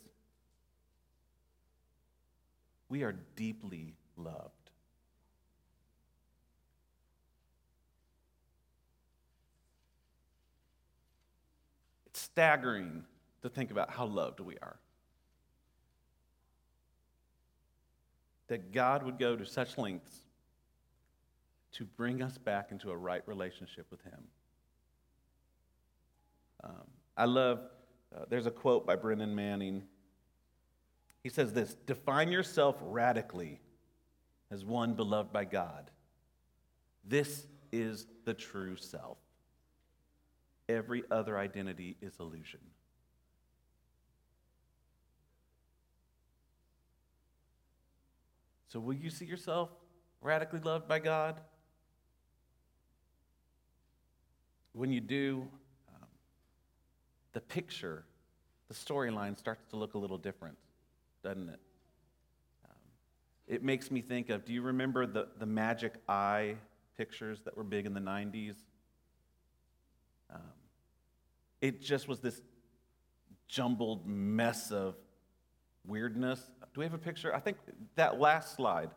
We 2.88 3.02
are 3.02 3.14
deeply 3.36 3.92
loved. 4.16 4.62
It's 12.12 12.21
staggering 12.32 13.04
to 13.42 13.48
think 13.48 13.70
about 13.70 13.90
how 13.90 14.06
loved 14.06 14.40
we 14.40 14.56
are. 14.62 14.76
That 18.48 18.72
God 18.72 19.02
would 19.02 19.18
go 19.18 19.36
to 19.36 19.44
such 19.44 19.78
lengths 19.78 20.22
to 21.72 21.84
bring 21.84 22.22
us 22.22 22.38
back 22.38 22.70
into 22.70 22.90
a 22.90 22.96
right 22.96 23.26
relationship 23.26 23.86
with 23.90 24.02
Him. 24.02 24.24
Um, 26.64 26.86
I 27.16 27.24
love, 27.24 27.60
uh, 28.14 28.24
there's 28.28 28.46
a 28.46 28.50
quote 28.50 28.86
by 28.86 28.96
Brennan 28.96 29.34
Manning. 29.34 29.82
He 31.22 31.28
says 31.28 31.52
this 31.52 31.74
Define 31.86 32.30
yourself 32.30 32.76
radically 32.80 33.60
as 34.50 34.64
one 34.64 34.94
beloved 34.94 35.32
by 35.32 35.44
God. 35.44 35.90
This 37.04 37.46
is 37.72 38.06
the 38.24 38.34
true 38.34 38.76
self. 38.76 39.18
Every 40.68 41.02
other 41.10 41.38
identity 41.38 41.96
is 42.00 42.14
illusion. 42.20 42.60
So, 48.68 48.80
will 48.80 48.94
you 48.94 49.10
see 49.10 49.26
yourself 49.26 49.68
radically 50.22 50.60
loved 50.60 50.88
by 50.88 50.98
God? 50.98 51.40
When 54.72 54.90
you 54.90 55.00
do, 55.02 55.46
um, 55.94 56.08
the 57.34 57.40
picture, 57.42 58.04
the 58.68 58.74
storyline 58.74 59.36
starts 59.36 59.66
to 59.70 59.76
look 59.76 59.92
a 59.92 59.98
little 59.98 60.16
different, 60.16 60.56
doesn't 61.22 61.50
it? 61.50 61.60
Um, 62.64 62.76
it 63.46 63.62
makes 63.62 63.90
me 63.90 64.00
think 64.00 64.30
of 64.30 64.46
do 64.46 64.54
you 64.54 64.62
remember 64.62 65.04
the, 65.04 65.28
the 65.38 65.44
magic 65.44 65.96
eye 66.08 66.56
pictures 66.96 67.42
that 67.44 67.54
were 67.54 67.64
big 67.64 67.84
in 67.84 67.92
the 67.92 68.00
90s? 68.00 68.54
Um, 70.32 70.40
it 71.60 71.80
just 71.80 72.08
was 72.08 72.20
this 72.20 72.40
jumbled 73.48 74.06
mess 74.06 74.70
of 74.72 74.94
weirdness. 75.86 76.40
Do 76.74 76.80
we 76.80 76.84
have 76.84 76.94
a 76.94 76.98
picture? 76.98 77.34
I 77.34 77.40
think 77.40 77.58
that 77.96 78.18
last 78.18 78.56
slide. 78.56 78.90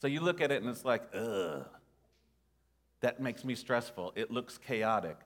So 0.00 0.06
you 0.06 0.20
look 0.20 0.40
at 0.40 0.52
it 0.52 0.62
and 0.62 0.70
it's 0.70 0.84
like, 0.84 1.02
ugh. 1.14 1.66
That 3.00 3.20
makes 3.20 3.44
me 3.44 3.54
stressful. 3.54 4.12
It 4.16 4.30
looks 4.30 4.58
chaotic. 4.58 5.16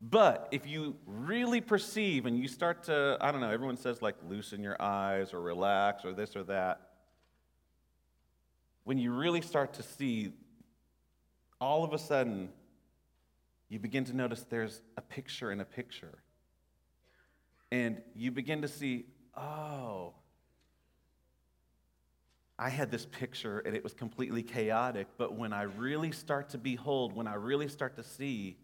But 0.00 0.48
if 0.50 0.66
you 0.66 0.96
really 1.06 1.60
perceive 1.60 2.26
and 2.26 2.36
you 2.36 2.48
start 2.48 2.82
to, 2.84 3.16
I 3.20 3.30
don't 3.30 3.40
know, 3.40 3.50
everyone 3.50 3.76
says 3.76 4.02
like 4.02 4.16
loosen 4.28 4.60
your 4.60 4.80
eyes 4.82 5.32
or 5.32 5.40
relax 5.40 6.04
or 6.04 6.12
this 6.12 6.34
or 6.34 6.42
that. 6.44 6.80
When 8.82 8.98
you 8.98 9.12
really 9.12 9.40
start 9.40 9.74
to 9.74 9.84
see, 9.84 10.32
all 11.60 11.84
of 11.84 11.92
a 11.92 11.98
sudden, 11.98 12.48
you 13.72 13.78
begin 13.78 14.04
to 14.04 14.14
notice 14.14 14.44
there's 14.50 14.82
a 14.98 15.00
picture 15.00 15.50
in 15.50 15.58
a 15.58 15.64
picture. 15.64 16.18
And 17.70 18.02
you 18.14 18.30
begin 18.30 18.60
to 18.60 18.68
see, 18.68 19.06
oh, 19.34 20.12
I 22.58 22.68
had 22.68 22.90
this 22.90 23.06
picture 23.06 23.60
and 23.60 23.74
it 23.74 23.82
was 23.82 23.94
completely 23.94 24.42
chaotic, 24.42 25.06
but 25.16 25.38
when 25.38 25.54
I 25.54 25.62
really 25.62 26.12
start 26.12 26.50
to 26.50 26.58
behold, 26.58 27.14
when 27.14 27.26
I 27.26 27.32
really 27.32 27.66
start 27.66 27.96
to 27.96 28.02
see, 28.02 28.58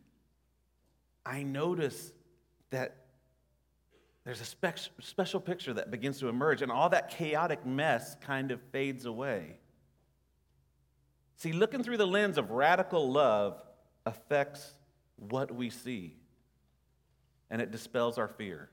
I 1.25 1.43
notice 1.43 2.13
that 2.69 2.97
there's 4.27 4.43
a 4.43 4.45
spe- 4.45 4.91
special 5.01 5.41
picture 5.41 5.73
that 5.73 5.91
begins 5.91 6.21
to 6.21 6.29
emerge, 6.29 6.61
and 6.61 6.71
all 6.71 6.91
that 6.91 7.09
chaotic 7.09 7.65
mess 7.65 8.15
kind 8.21 8.51
of 8.51 8.61
fades 8.73 9.07
away. 9.07 9.57
See, 11.37 11.55
looking 11.55 11.83
through 11.83 11.97
the 11.97 12.07
lens 12.07 12.37
of 12.37 12.51
radical 12.51 13.11
love 13.11 13.59
affects 14.05 14.75
what 15.19 15.55
we 15.55 15.71
see, 15.71 16.17
and 17.51 17.61
it 17.61 17.71
dispels 17.71 18.19
our 18.19 18.29
fear. 18.29 18.71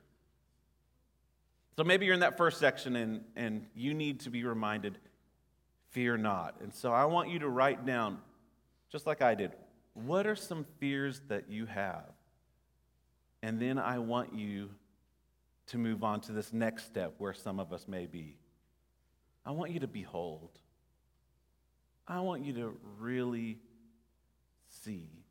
So 1.78 1.84
maybe 1.84 2.06
you're 2.06 2.14
in 2.14 2.22
that 2.22 2.38
first 2.38 2.60
section 2.60 2.96
and, 2.96 3.24
and 3.36 3.66
you 3.76 3.94
need 3.94 4.22
to 4.22 4.30
be 4.30 4.46
reminded 4.46 4.98
fear 5.92 6.16
not. 6.18 6.56
And 6.62 6.74
so 6.74 6.94
I 6.94 7.06
want 7.06 7.30
you 7.30 7.40
to 7.40 7.50
write 7.50 7.86
down, 7.86 8.20
just 8.92 9.06
like 9.06 9.22
I 9.22 9.36
did, 9.36 9.52
what 9.94 10.26
are 10.26 10.36
some 10.36 10.66
fears 10.80 11.22
that 11.28 11.50
you 11.50 11.66
have? 11.66 12.12
And 13.44 13.60
then 13.62 13.78
I 13.78 14.00
want 14.00 14.34
you 14.34 14.70
to 15.68 15.78
move 15.78 16.04
on 16.04 16.22
to 16.22 16.32
this 16.32 16.54
next 16.54 16.86
step 16.86 17.16
where 17.18 17.34
some 17.34 17.60
of 17.60 17.74
us 17.74 17.88
may 17.88 18.06
be. 18.06 18.38
I 19.46 19.52
want 19.52 19.72
you 19.72 19.80
to 19.82 19.88
behold. 19.88 20.52
I 22.08 22.20
want 22.22 22.46
you 22.46 22.54
to 22.54 22.78
really 23.00 23.60
see. 24.84 25.25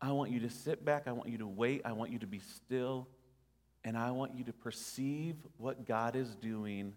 I 0.00 0.12
want 0.12 0.30
you 0.30 0.40
to 0.40 0.50
sit 0.50 0.84
back. 0.84 1.04
I 1.06 1.12
want 1.12 1.28
you 1.28 1.38
to 1.38 1.46
wait. 1.46 1.82
I 1.84 1.92
want 1.92 2.12
you 2.12 2.18
to 2.20 2.26
be 2.26 2.40
still 2.40 3.08
and 3.84 3.96
I 3.96 4.10
want 4.10 4.34
you 4.34 4.44
to 4.44 4.52
perceive 4.52 5.36
what 5.56 5.86
God 5.86 6.16
is 6.16 6.34
doing 6.36 6.94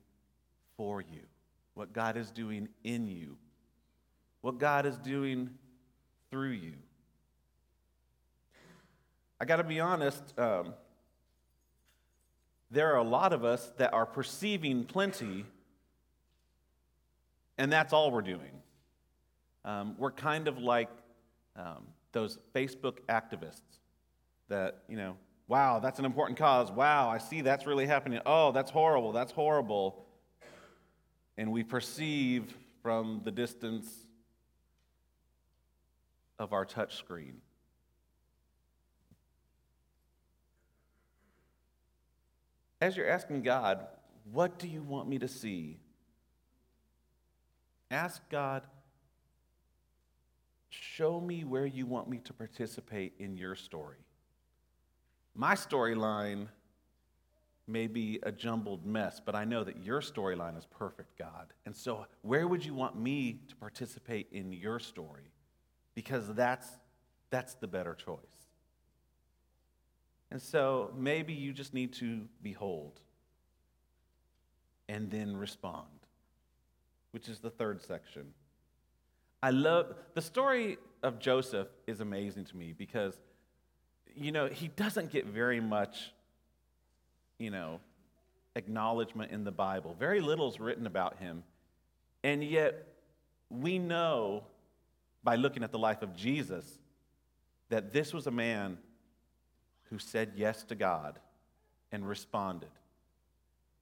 for 0.77 1.01
you, 1.01 1.21
what 1.73 1.93
God 1.93 2.17
is 2.17 2.31
doing 2.31 2.69
in 2.83 3.07
you, 3.07 3.37
what 4.41 4.57
God 4.57 4.85
is 4.85 4.97
doing 4.97 5.51
through 6.29 6.51
you. 6.51 6.73
I 9.39 9.45
got 9.45 9.57
to 9.57 9.63
be 9.63 9.79
honest, 9.79 10.37
um, 10.37 10.73
there 12.69 12.93
are 12.93 12.97
a 12.97 13.03
lot 13.03 13.33
of 13.33 13.43
us 13.43 13.71
that 13.77 13.93
are 13.93 14.05
perceiving 14.05 14.83
plenty, 14.83 15.45
and 17.57 17.71
that's 17.71 17.93
all 17.93 18.11
we're 18.11 18.21
doing. 18.21 18.61
Um, 19.65 19.95
we're 19.97 20.11
kind 20.11 20.47
of 20.47 20.57
like 20.57 20.89
um, 21.55 21.85
those 22.11 22.39
Facebook 22.53 22.99
activists 23.09 23.61
that, 24.49 24.83
you 24.87 24.97
know, 24.97 25.15
Wow, 25.51 25.79
that's 25.79 25.99
an 25.99 26.05
important 26.05 26.39
cause. 26.39 26.71
Wow, 26.71 27.09
I 27.09 27.17
see 27.17 27.41
that's 27.41 27.65
really 27.65 27.85
happening. 27.85 28.21
Oh, 28.25 28.53
that's 28.53 28.71
horrible. 28.71 29.11
That's 29.11 29.33
horrible. 29.33 30.05
And 31.37 31.51
we 31.51 31.61
perceive 31.61 32.55
from 32.81 33.19
the 33.25 33.31
distance 33.31 33.89
of 36.39 36.53
our 36.53 36.63
touch 36.63 36.95
screen. 36.95 37.41
As 42.79 42.95
you're 42.95 43.09
asking 43.09 43.41
God, 43.41 43.87
what 44.31 44.57
do 44.57 44.69
you 44.69 44.81
want 44.81 45.09
me 45.09 45.19
to 45.19 45.27
see? 45.27 45.81
Ask 47.91 48.21
God, 48.29 48.63
show 50.71 51.19
me 51.19 51.43
where 51.43 51.65
you 51.65 51.85
want 51.85 52.09
me 52.09 52.19
to 52.19 52.33
participate 52.33 53.13
in 53.19 53.37
your 53.37 53.55
story. 53.55 53.97
My 55.35 55.53
storyline 55.53 56.47
may 57.67 57.87
be 57.87 58.19
a 58.23 58.31
jumbled 58.31 58.85
mess, 58.85 59.21
but 59.23 59.35
I 59.35 59.45
know 59.45 59.63
that 59.63 59.83
your 59.83 60.01
storyline 60.01 60.57
is 60.57 60.65
perfect, 60.65 61.17
God. 61.17 61.53
And 61.65 61.75
so, 61.75 62.05
where 62.21 62.47
would 62.47 62.65
you 62.65 62.73
want 62.73 62.97
me 62.97 63.39
to 63.47 63.55
participate 63.55 64.27
in 64.31 64.51
your 64.51 64.79
story? 64.79 65.31
Because 65.93 66.33
that's, 66.33 66.67
that's 67.29 67.53
the 67.55 67.67
better 67.67 67.93
choice. 67.93 68.17
And 70.31 70.41
so, 70.41 70.91
maybe 70.95 71.33
you 71.33 71.53
just 71.53 71.73
need 71.73 71.93
to 71.93 72.27
behold 72.41 72.99
and 74.89 75.09
then 75.09 75.35
respond, 75.35 75.87
which 77.11 77.29
is 77.29 77.39
the 77.39 77.49
third 77.49 77.81
section. 77.81 78.33
I 79.43 79.51
love 79.51 79.95
the 80.13 80.21
story 80.21 80.77
of 81.03 81.19
Joseph 81.19 81.67
is 81.87 81.99
amazing 81.99 82.45
to 82.45 82.57
me 82.57 82.73
because 82.77 83.19
you 84.15 84.31
know, 84.31 84.47
he 84.47 84.67
doesn't 84.67 85.11
get 85.11 85.25
very 85.25 85.59
much, 85.59 86.13
you 87.37 87.49
know, 87.49 87.79
acknowledgement 88.55 89.31
in 89.31 89.43
the 89.43 89.51
Bible. 89.51 89.95
Very 89.97 90.21
little 90.21 90.49
is 90.49 90.59
written 90.59 90.85
about 90.85 91.17
him. 91.17 91.43
And 92.23 92.43
yet, 92.43 92.87
we 93.49 93.79
know 93.79 94.43
by 95.23 95.35
looking 95.35 95.63
at 95.63 95.71
the 95.71 95.79
life 95.79 96.01
of 96.01 96.15
Jesus 96.15 96.79
that 97.69 97.93
this 97.93 98.13
was 98.13 98.27
a 98.27 98.31
man 98.31 98.77
who 99.89 99.97
said 99.97 100.33
yes 100.35 100.63
to 100.63 100.75
God 100.75 101.19
and 101.91 102.07
responded. 102.07 102.69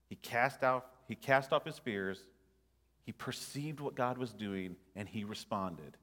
He 0.08 0.16
cast 0.16 0.62
out 0.62 0.86
he 1.08 1.16
cast 1.16 1.52
off 1.52 1.64
his 1.64 1.76
fears, 1.76 2.24
he 3.04 3.12
perceived 3.12 3.80
what 3.80 3.94
God 3.94 4.18
was 4.18 4.32
doing 4.32 4.76
and 4.94 5.08
he 5.08 5.24
responded. 5.24 5.96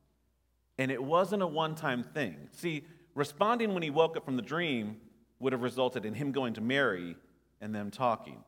And 0.78 0.92
it 0.92 1.02
wasn't 1.02 1.42
a 1.42 1.48
one-time 1.48 2.04
thing. 2.04 2.50
See, 2.52 2.84
responding 3.16 3.74
when 3.74 3.84
he 3.84 3.90
woke 3.90 4.18
up 4.18 4.26
from 4.26 4.36
the 4.36 4.42
dream 4.42 4.98
would 5.40 5.54
have 5.54 5.62
resulted 5.62 6.06
in 6.06 6.14
him 6.14 6.32
going 6.32 6.54
to 6.54 6.62
Mary 6.62 7.16
and 7.62 7.74
them 7.74 7.92
talking. 7.92 8.44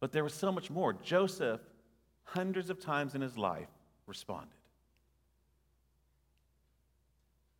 But 0.00 0.12
there 0.12 0.24
was 0.24 0.34
so 0.34 0.52
much 0.52 0.70
more. 0.70 0.92
Joseph 0.92 1.60
hundreds 2.24 2.70
of 2.70 2.80
times 2.80 3.14
in 3.14 3.20
his 3.20 3.38
life 3.38 3.68
responded. 4.06 4.50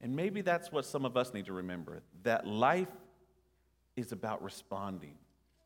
And 0.01 0.15
maybe 0.15 0.43
that's 0.43 0.71
what 0.71 0.85
some 0.85 1.07
of 1.07 1.17
us 1.17 1.33
need 1.33 1.47
to 1.47 1.55
remember 1.55 2.03
that 2.25 2.47
life 2.47 2.89
is 3.97 4.13
about 4.13 4.43
responding, 4.43 5.15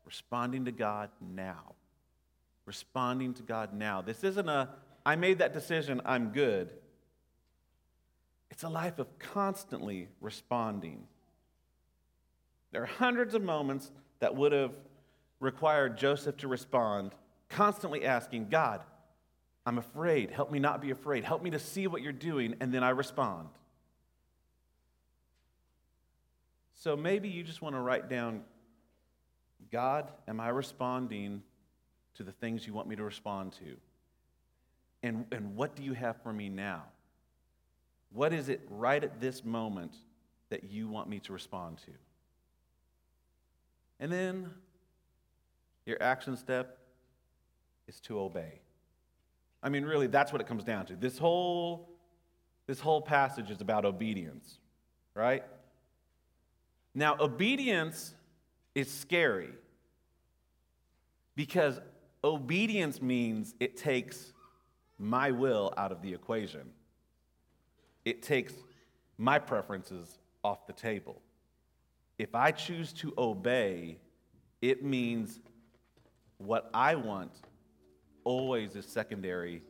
responding 0.05 0.65
to 0.65 0.71
God 0.71 1.09
now. 1.19 1.75
Responding 2.69 3.33
to 3.33 3.41
God 3.41 3.73
now. 3.73 4.03
This 4.03 4.23
isn't 4.23 4.47
a, 4.47 4.69
I 5.03 5.15
made 5.15 5.39
that 5.39 5.53
decision, 5.53 6.01
I'm 6.05 6.29
good. 6.29 6.69
It's 8.51 8.61
a 8.61 8.69
life 8.69 8.99
of 8.99 9.07
constantly 9.17 10.07
responding. 10.21 11.07
There 12.71 12.83
are 12.83 12.85
hundreds 12.85 13.33
of 13.33 13.41
moments 13.41 13.89
that 14.19 14.35
would 14.35 14.51
have 14.51 14.73
required 15.39 15.97
Joseph 15.97 16.37
to 16.37 16.47
respond, 16.47 17.15
constantly 17.49 18.05
asking, 18.05 18.49
God, 18.49 18.81
I'm 19.65 19.79
afraid. 19.79 20.29
Help 20.29 20.51
me 20.51 20.59
not 20.59 20.79
be 20.79 20.91
afraid. 20.91 21.23
Help 21.23 21.41
me 21.41 21.49
to 21.49 21.59
see 21.59 21.87
what 21.87 22.03
you're 22.03 22.11
doing. 22.11 22.53
And 22.59 22.71
then 22.71 22.83
I 22.83 22.89
respond. 22.89 23.47
So 26.75 26.95
maybe 26.95 27.29
you 27.29 27.41
just 27.41 27.63
want 27.63 27.73
to 27.73 27.81
write 27.81 28.09
down 28.09 28.43
God, 29.71 30.11
am 30.27 30.39
I 30.39 30.49
responding 30.49 31.41
to 32.19 32.23
the 32.23 32.33
things 32.33 32.67
you 32.67 32.73
want 32.73 32.85
me 32.85 32.97
to 32.97 33.03
respond 33.03 33.53
to? 33.53 33.77
And, 35.03 35.25
and 35.31 35.55
what 35.55 35.73
do 35.73 35.83
you 35.83 35.93
have 35.93 36.21
for 36.21 36.33
me 36.33 36.49
now? 36.49 36.83
What 38.11 38.33
is 38.33 38.49
it 38.49 38.59
right 38.69 39.01
at 39.01 39.21
this 39.21 39.45
moment 39.45 39.93
that 40.49 40.65
you 40.65 40.89
want 40.89 41.07
me 41.07 41.19
to 41.19 41.31
respond 41.31 41.77
to? 41.85 41.91
And 44.01 44.11
then 44.11 44.49
your 45.85 45.95
action 46.03 46.35
step 46.35 46.77
is 47.87 48.01
to 48.01 48.19
obey. 48.19 48.59
I 49.63 49.69
mean, 49.69 49.85
really, 49.85 50.07
that's 50.07 50.33
what 50.33 50.41
it 50.41 50.47
comes 50.47 50.65
down 50.65 50.87
to. 50.87 50.97
This 50.97 51.17
whole, 51.17 51.87
this 52.67 52.81
whole 52.81 53.01
passage 53.01 53.49
is 53.49 53.61
about 53.61 53.85
obedience, 53.85 54.59
right? 55.15 55.45
Now, 56.93 57.15
obedience 57.17 58.13
is 58.75 58.91
scary 58.91 59.51
because 61.37 61.79
obedience 62.23 63.01
means 63.01 63.55
it 63.59 63.77
takes 63.77 64.33
my 64.97 65.31
will 65.31 65.73
out 65.77 65.91
of 65.91 66.01
the 66.01 66.13
equation, 66.13 66.71
it 68.05 68.21
takes 68.21 68.53
my 69.17 69.39
preferences 69.39 70.17
off 70.43 70.65
the 70.67 70.73
table. 70.73 71.21
If 72.17 72.35
I 72.35 72.51
choose 72.51 72.91
to 72.93 73.13
obey, 73.17 73.97
it 74.61 74.83
means 74.83 75.39
what 76.37 76.69
I 76.73 76.95
want 76.95 77.31
always 78.23 78.75
is 78.75 78.85
secondary 78.85 79.61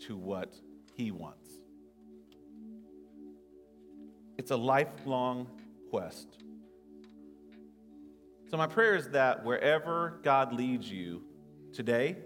to 0.00 0.16
what 0.16 0.54
he 0.94 1.10
wants. 1.10 1.50
It's 4.36 4.50
a 4.50 4.56
lifelong 4.56 5.46
quest. 5.90 6.28
So, 8.50 8.56
my 8.56 8.66
prayer 8.66 8.96
is 8.96 9.08
that 9.10 9.44
wherever 9.44 10.18
God 10.22 10.52
leads 10.52 10.90
you 10.90 11.22
today, 11.72 12.16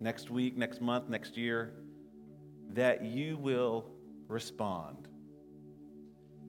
next 0.00 0.30
week, 0.30 0.56
next 0.56 0.80
month, 0.80 1.08
next 1.08 1.36
year, 1.36 1.74
that 2.70 3.04
you 3.04 3.36
will 3.36 3.86
respond 4.28 5.08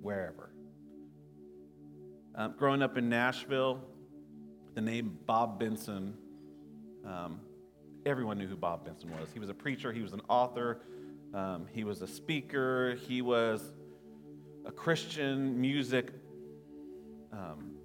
wherever. 0.01 0.51
Um, 2.35 2.55
growing 2.57 2.81
up 2.81 2.97
in 2.97 3.09
Nashville, 3.09 3.81
the 4.73 4.81
name 4.81 5.17
Bob 5.25 5.59
Benson, 5.59 6.13
um, 7.05 7.41
everyone 8.05 8.37
knew 8.37 8.47
who 8.47 8.55
Bob 8.55 8.85
Benson 8.85 9.11
was. 9.11 9.29
He 9.33 9.39
was 9.39 9.49
a 9.49 9.53
preacher, 9.53 9.91
he 9.91 10.01
was 10.01 10.13
an 10.13 10.21
author, 10.29 10.81
um, 11.33 11.67
he 11.71 11.83
was 11.83 12.01
a 12.01 12.07
speaker, 12.07 12.95
he 13.07 13.21
was 13.21 13.73
a 14.65 14.71
Christian 14.71 15.59
music 15.59 16.11
um, 17.33 17.75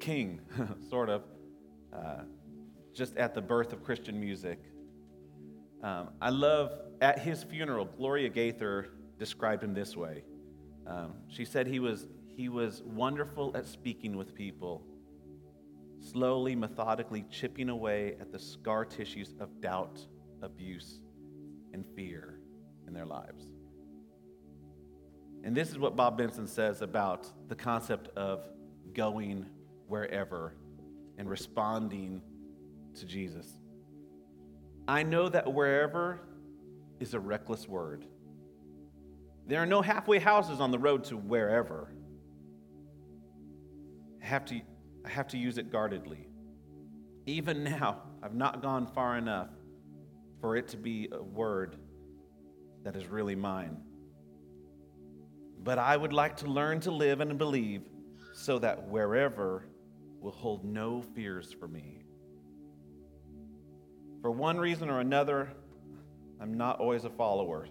king, 0.00 0.40
sort 0.90 1.08
of, 1.08 1.22
uh, 1.92 2.22
just 2.94 3.16
at 3.16 3.34
the 3.34 3.42
birth 3.42 3.72
of 3.72 3.82
Christian 3.82 4.18
music. 4.20 4.58
Um, 5.82 6.10
I 6.22 6.30
love, 6.30 6.72
at 7.00 7.18
his 7.18 7.42
funeral, 7.42 7.84
Gloria 7.84 8.28
Gaither 8.28 8.90
described 9.18 9.62
him 9.62 9.74
this 9.74 9.96
way. 9.96 10.24
Um, 10.86 11.14
she 11.28 11.44
said 11.44 11.66
he 11.66 11.80
was, 11.80 12.06
he 12.26 12.48
was 12.48 12.82
wonderful 12.84 13.54
at 13.56 13.66
speaking 13.66 14.16
with 14.16 14.34
people, 14.34 14.82
slowly, 16.00 16.54
methodically 16.54 17.24
chipping 17.30 17.68
away 17.68 18.16
at 18.20 18.32
the 18.32 18.38
scar 18.38 18.84
tissues 18.84 19.34
of 19.40 19.60
doubt, 19.60 20.00
abuse, 20.42 21.00
and 21.72 21.84
fear 21.94 22.38
in 22.86 22.94
their 22.94 23.06
lives. 23.06 23.44
And 25.42 25.54
this 25.54 25.70
is 25.70 25.78
what 25.78 25.96
Bob 25.96 26.16
Benson 26.16 26.46
says 26.46 26.80
about 26.80 27.26
the 27.48 27.54
concept 27.54 28.08
of 28.16 28.48
going 28.94 29.44
wherever 29.86 30.54
and 31.18 31.28
responding 31.28 32.22
to 32.94 33.06
Jesus. 33.06 33.46
I 34.86 35.02
know 35.02 35.28
that 35.28 35.52
wherever 35.52 36.20
is 37.00 37.14
a 37.14 37.20
reckless 37.20 37.68
word. 37.68 38.06
There 39.46 39.62
are 39.62 39.66
no 39.66 39.82
halfway 39.82 40.18
houses 40.18 40.60
on 40.60 40.70
the 40.70 40.78
road 40.78 41.04
to 41.04 41.16
wherever. 41.16 41.92
I 44.22 44.26
have 44.26 44.44
to, 44.46 44.60
I 45.04 45.08
have 45.08 45.28
to 45.28 45.38
use 45.38 45.58
it 45.58 45.70
guardedly. 45.70 46.28
Even 47.26 47.64
now, 47.64 48.02
I've 48.22 48.34
not 48.34 48.62
gone 48.62 48.86
far 48.86 49.16
enough 49.18 49.50
for 50.40 50.56
it 50.56 50.68
to 50.68 50.76
be 50.76 51.08
a 51.12 51.22
word 51.22 51.76
that 52.84 52.96
is 52.96 53.06
really 53.06 53.34
mine. 53.34 53.78
But 55.62 55.78
I 55.78 55.96
would 55.96 56.12
like 56.12 56.36
to 56.38 56.46
learn 56.46 56.80
to 56.80 56.90
live 56.90 57.20
and 57.20 57.38
believe 57.38 57.82
so 58.34 58.58
that 58.58 58.88
wherever 58.88 59.64
will 60.20 60.32
hold 60.32 60.64
no 60.64 61.02
fears 61.14 61.52
for 61.52 61.68
me. 61.68 62.03
For 64.24 64.30
one 64.30 64.56
reason 64.56 64.88
or 64.88 65.00
another, 65.00 65.50
I'm 66.40 66.54
not 66.54 66.80
always 66.80 67.04
a 67.04 67.10
follower. 67.10 67.68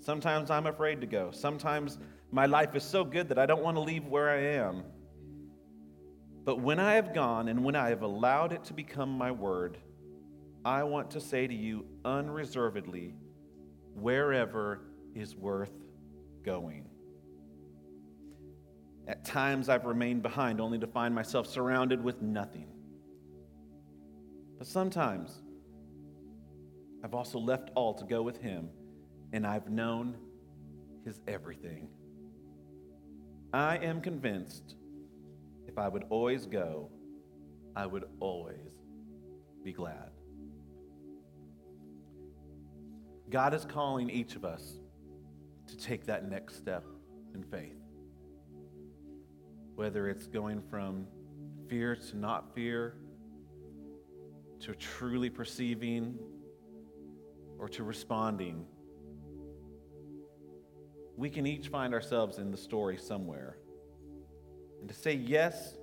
Sometimes 0.00 0.50
I'm 0.50 0.66
afraid 0.66 1.00
to 1.00 1.06
go. 1.06 1.30
Sometimes 1.30 1.96
my 2.30 2.44
life 2.44 2.74
is 2.74 2.82
so 2.82 3.04
good 3.04 3.26
that 3.30 3.38
I 3.38 3.46
don't 3.46 3.62
want 3.62 3.78
to 3.78 3.80
leave 3.80 4.04
where 4.04 4.28
I 4.28 4.58
am. 4.58 4.82
But 6.44 6.60
when 6.60 6.78
I 6.78 6.92
have 6.96 7.14
gone 7.14 7.48
and 7.48 7.64
when 7.64 7.74
I 7.74 7.88
have 7.88 8.02
allowed 8.02 8.52
it 8.52 8.62
to 8.64 8.74
become 8.74 9.16
my 9.16 9.30
word, 9.30 9.78
I 10.62 10.82
want 10.82 11.10
to 11.12 11.22
say 11.22 11.46
to 11.46 11.54
you 11.54 11.86
unreservedly 12.04 13.14
wherever 13.94 14.82
is 15.14 15.34
worth 15.34 15.72
going. 16.44 16.84
At 19.08 19.24
times, 19.24 19.70
I've 19.70 19.86
remained 19.86 20.22
behind 20.22 20.60
only 20.60 20.78
to 20.80 20.86
find 20.86 21.14
myself 21.14 21.46
surrounded 21.46 22.04
with 22.04 22.20
nothing. 22.20 22.66
But 24.58 24.66
sometimes, 24.66 25.40
I've 27.04 27.14
also 27.14 27.38
left 27.38 27.70
all 27.74 27.94
to 27.94 28.04
go 28.04 28.22
with 28.22 28.40
Him, 28.40 28.70
and 29.32 29.46
I've 29.46 29.70
known 29.70 30.16
His 31.04 31.20
everything. 31.28 31.88
I 33.52 33.76
am 33.76 34.00
convinced 34.00 34.74
if 35.68 35.78
I 35.78 35.86
would 35.86 36.04
always 36.10 36.46
go, 36.46 36.90
I 37.76 37.86
would 37.86 38.04
always 38.18 38.72
be 39.62 39.72
glad. 39.72 40.10
God 43.30 43.54
is 43.54 43.64
calling 43.64 44.10
each 44.10 44.34
of 44.34 44.44
us 44.44 44.80
to 45.68 45.76
take 45.76 46.06
that 46.06 46.28
next 46.28 46.56
step 46.56 46.84
in 47.34 47.42
faith 47.44 47.84
whether 49.74 50.08
it's 50.08 50.26
going 50.26 50.62
from 50.70 51.06
fear 51.68 51.96
to 51.96 52.16
not 52.16 52.54
fear, 52.54 52.94
to 54.60 54.74
truly 54.74 55.28
perceiving, 55.28 56.16
or 57.64 57.68
to 57.70 57.82
responding. 57.82 58.66
We 61.16 61.30
can 61.30 61.46
each 61.46 61.68
find 61.68 61.94
ourselves 61.94 62.36
in 62.36 62.50
the 62.50 62.58
story 62.58 62.98
somewhere. 62.98 63.56
And 64.80 64.88
to 64.90 64.94
say 64.94 65.14
yes 65.14 65.78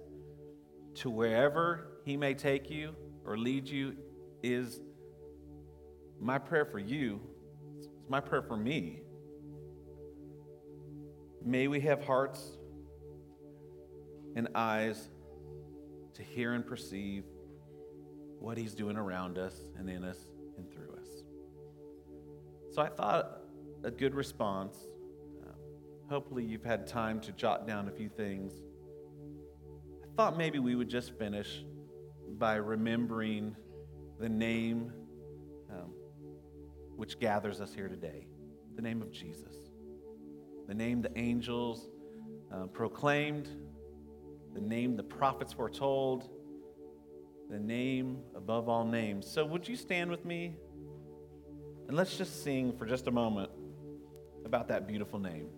to 0.97 1.09
wherever 1.09 1.87
He 2.05 2.17
may 2.17 2.35
take 2.35 2.69
you 2.69 2.93
or 3.25 3.35
lead 3.35 3.67
you 3.67 3.95
is 4.43 4.79
my 6.19 6.37
prayer 6.37 6.65
for 6.65 6.77
you, 6.77 7.19
it's 7.79 7.87
my 8.07 8.19
prayer 8.19 8.43
for 8.43 8.57
me. 8.57 9.01
May 11.43 11.67
we 11.67 11.79
have 11.79 12.05
hearts 12.05 12.59
and 14.35 14.49
eyes 14.53 15.09
to 16.13 16.21
hear 16.21 16.53
and 16.53 16.63
perceive 16.63 17.23
what 18.37 18.55
He's 18.55 18.75
doing 18.75 18.97
around 18.97 19.39
us 19.39 19.59
and 19.79 19.89
in 19.89 20.03
us 20.03 20.17
us. 20.17 20.30
So 22.71 22.81
I 22.81 22.87
thought 22.87 23.41
a 23.83 23.91
good 23.91 24.15
response. 24.15 24.77
Um, 25.45 25.55
hopefully, 26.09 26.45
you've 26.45 26.63
had 26.63 26.87
time 26.87 27.19
to 27.21 27.33
jot 27.33 27.67
down 27.67 27.89
a 27.89 27.91
few 27.91 28.07
things. 28.07 28.53
I 30.01 30.07
thought 30.15 30.37
maybe 30.37 30.57
we 30.59 30.75
would 30.75 30.87
just 30.89 31.17
finish 31.19 31.65
by 32.37 32.55
remembering 32.55 33.57
the 34.19 34.29
name 34.29 34.93
um, 35.69 35.91
which 36.95 37.19
gathers 37.19 37.59
us 37.59 37.73
here 37.73 37.89
today 37.89 38.27
the 38.77 38.81
name 38.81 39.01
of 39.01 39.11
Jesus. 39.11 39.53
The 40.67 40.73
name 40.73 41.01
the 41.01 41.15
angels 41.17 41.89
uh, 42.53 42.67
proclaimed, 42.67 43.49
the 44.53 44.61
name 44.61 44.95
the 44.95 45.03
prophets 45.03 45.51
foretold, 45.51 46.29
the 47.49 47.59
name 47.59 48.19
above 48.33 48.69
all 48.69 48.85
names. 48.85 49.29
So, 49.29 49.45
would 49.45 49.67
you 49.67 49.75
stand 49.75 50.09
with 50.09 50.23
me? 50.23 50.55
And 51.91 51.97
let's 51.97 52.17
just 52.17 52.41
sing 52.41 52.71
for 52.77 52.85
just 52.85 53.07
a 53.07 53.11
moment 53.11 53.51
about 54.45 54.69
that 54.69 54.87
beautiful 54.87 55.19
name. 55.19 55.49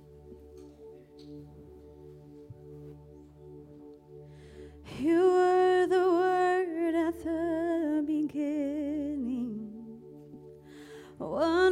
You 4.97 5.21
were 5.21 5.86
the 5.86 6.09
word 6.11 6.95
at 6.95 7.23
the 7.23 8.03
beginning, 8.07 9.69
one 11.19 11.62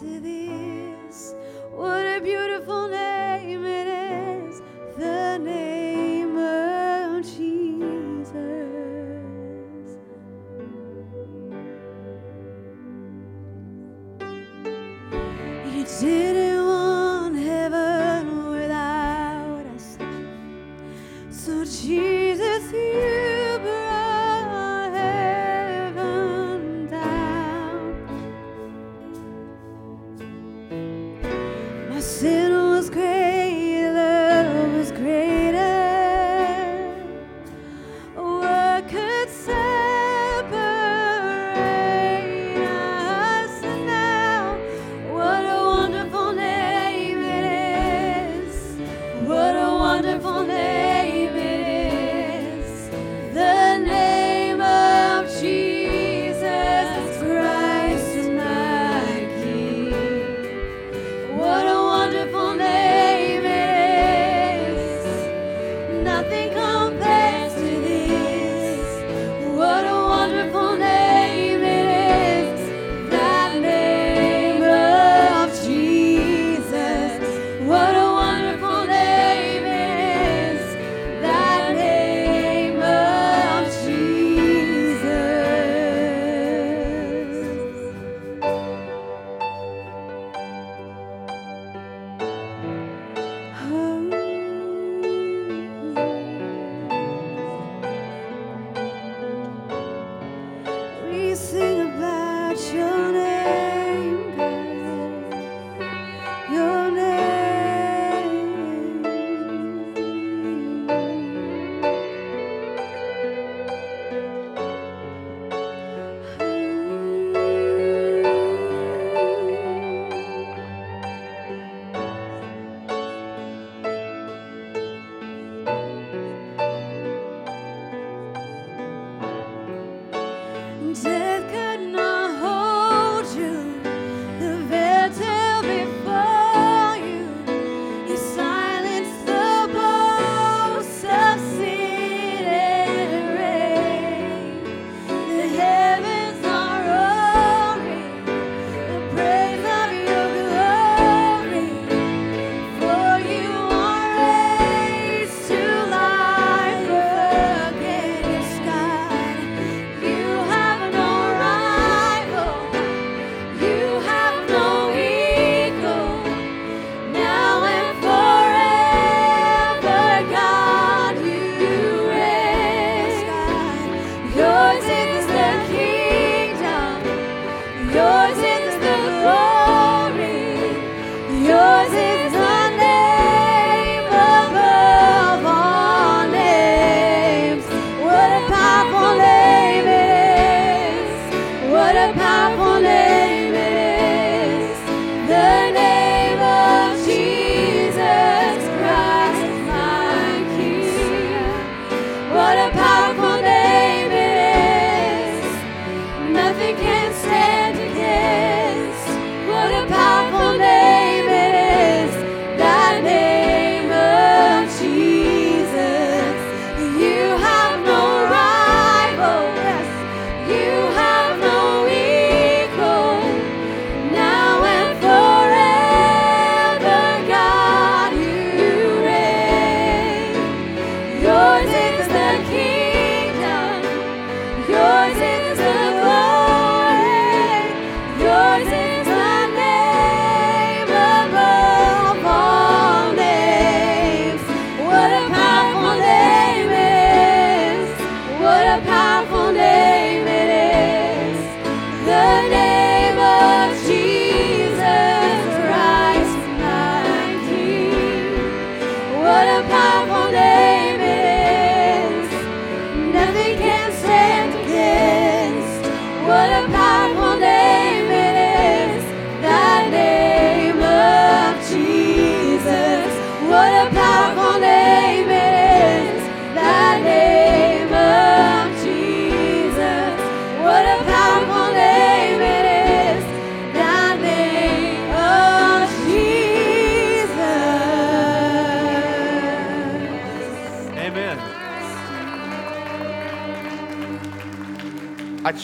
to 0.00 0.37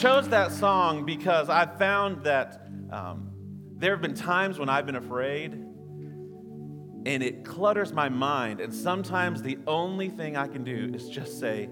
chose 0.05 0.29
that 0.29 0.51
song 0.51 1.03
because 1.03 1.49
I 1.49 1.65
found 1.65 2.25
that 2.25 2.67
um, 2.91 3.31
there 3.75 3.89
have 3.89 4.03
been 4.03 4.13
times 4.13 4.59
when 4.59 4.69
I've 4.69 4.85
been 4.85 4.97
afraid 4.97 5.53
and 5.53 7.23
it 7.23 7.43
clutters 7.43 7.91
my 7.91 8.07
mind. 8.07 8.59
And 8.59 8.71
sometimes 8.71 9.41
the 9.41 9.57
only 9.65 10.09
thing 10.09 10.37
I 10.37 10.47
can 10.47 10.63
do 10.63 10.91
is 10.93 11.09
just 11.09 11.39
say, 11.39 11.71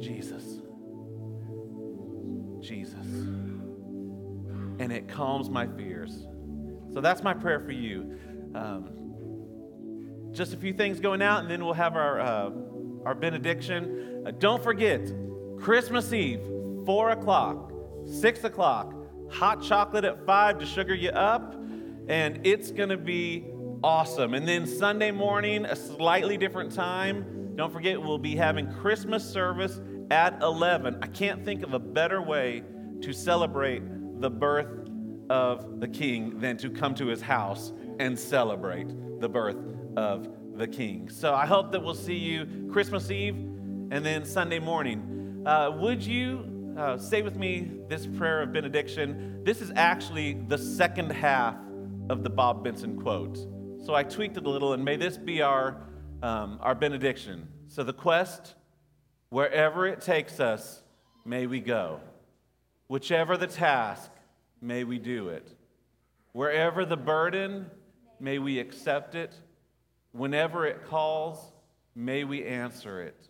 Jesus. 0.00 0.42
Jesus. 2.58 3.06
And 4.80 4.90
it 4.90 5.06
calms 5.06 5.48
my 5.48 5.68
fears. 5.68 6.26
So 6.92 7.00
that's 7.00 7.22
my 7.22 7.34
prayer 7.34 7.60
for 7.60 7.70
you. 7.70 8.18
Um, 8.52 10.32
just 10.32 10.54
a 10.54 10.56
few 10.56 10.72
things 10.72 10.98
going 10.98 11.22
out, 11.22 11.42
and 11.42 11.48
then 11.48 11.64
we'll 11.64 11.74
have 11.74 11.94
our, 11.94 12.18
uh, 12.18 12.50
our 13.04 13.14
benediction. 13.14 14.24
Uh, 14.26 14.32
don't 14.32 14.60
forget, 14.60 15.08
Christmas 15.60 16.12
Eve, 16.12 16.40
4 16.84 17.10
o'clock, 17.10 17.72
6 18.04 18.44
o'clock, 18.44 18.94
hot 19.30 19.62
chocolate 19.62 20.04
at 20.04 20.24
5 20.26 20.58
to 20.58 20.66
sugar 20.66 20.94
you 20.94 21.10
up, 21.10 21.54
and 22.08 22.46
it's 22.46 22.70
going 22.70 22.88
to 22.88 22.96
be 22.96 23.46
awesome. 23.82 24.34
And 24.34 24.46
then 24.46 24.66
Sunday 24.66 25.10
morning, 25.10 25.64
a 25.64 25.76
slightly 25.76 26.36
different 26.36 26.72
time. 26.72 27.54
Don't 27.56 27.72
forget, 27.72 28.00
we'll 28.00 28.18
be 28.18 28.36
having 28.36 28.72
Christmas 28.72 29.24
service 29.24 29.80
at 30.10 30.40
11. 30.42 30.98
I 31.02 31.06
can't 31.06 31.44
think 31.44 31.62
of 31.62 31.74
a 31.74 31.78
better 31.78 32.20
way 32.20 32.62
to 33.02 33.12
celebrate 33.12 33.82
the 34.20 34.30
birth 34.30 34.88
of 35.30 35.80
the 35.80 35.88
King 35.88 36.40
than 36.40 36.56
to 36.58 36.70
come 36.70 36.94
to 36.96 37.06
his 37.06 37.22
house 37.22 37.72
and 37.98 38.18
celebrate 38.18 38.88
the 39.20 39.28
birth 39.28 39.56
of 39.96 40.28
the 40.56 40.66
King. 40.66 41.08
So 41.08 41.34
I 41.34 41.46
hope 41.46 41.72
that 41.72 41.82
we'll 41.82 41.94
see 41.94 42.16
you 42.16 42.68
Christmas 42.72 43.10
Eve 43.10 43.36
and 43.36 44.04
then 44.04 44.24
Sunday 44.24 44.58
morning. 44.58 45.42
Uh, 45.46 45.70
would 45.70 46.04
you 46.04 46.59
uh, 46.80 46.96
say 46.96 47.20
with 47.20 47.36
me 47.36 47.70
this 47.88 48.06
prayer 48.06 48.40
of 48.40 48.54
benediction? 48.54 49.44
This 49.44 49.60
is 49.60 49.70
actually 49.76 50.32
the 50.32 50.56
second 50.56 51.10
half 51.10 51.54
of 52.08 52.22
the 52.22 52.30
Bob 52.30 52.64
Benson 52.64 52.98
quote. 52.98 53.36
So 53.84 53.94
I 53.94 54.02
tweaked 54.02 54.38
it 54.38 54.46
a 54.46 54.48
little, 54.48 54.72
and 54.72 54.82
may 54.82 54.96
this 54.96 55.18
be 55.18 55.42
our, 55.42 55.82
um, 56.22 56.58
our 56.62 56.74
benediction. 56.74 57.48
So 57.68 57.82
the 57.82 57.92
quest, 57.92 58.54
wherever 59.28 59.86
it 59.86 60.00
takes 60.00 60.40
us, 60.40 60.82
may 61.26 61.46
we 61.46 61.60
go. 61.60 62.00
Whichever 62.88 63.36
the 63.36 63.46
task, 63.46 64.10
may 64.62 64.84
we 64.84 64.98
do 64.98 65.28
it. 65.28 65.52
Wherever 66.32 66.86
the 66.86 66.96
burden, 66.96 67.66
may 68.18 68.38
we 68.38 68.58
accept 68.58 69.14
it. 69.14 69.34
Whenever 70.12 70.64
it 70.64 70.86
calls, 70.86 71.52
may 71.94 72.24
we 72.24 72.42
answer 72.42 73.02
it. 73.02 73.28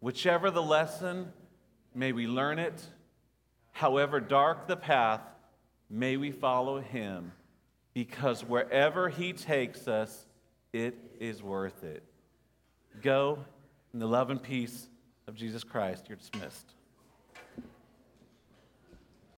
Whichever 0.00 0.50
the 0.50 0.62
lesson, 0.62 1.34
may 1.94 2.12
we 2.12 2.26
learn 2.26 2.58
it. 2.58 2.82
However 3.72 4.20
dark 4.20 4.66
the 4.66 4.76
path, 4.76 5.20
may 5.88 6.16
we 6.16 6.30
follow 6.30 6.80
him, 6.80 7.32
because 7.94 8.44
wherever 8.44 9.08
he 9.08 9.32
takes 9.32 9.88
us, 9.88 10.26
it 10.72 10.96
is 11.18 11.42
worth 11.42 11.82
it. 11.82 12.02
Go 13.02 13.38
in 13.92 13.98
the 13.98 14.06
love 14.06 14.30
and 14.30 14.42
peace 14.42 14.88
of 15.26 15.34
Jesus 15.34 15.64
Christ. 15.64 16.06
You're 16.08 16.18
dismissed. 16.18 16.74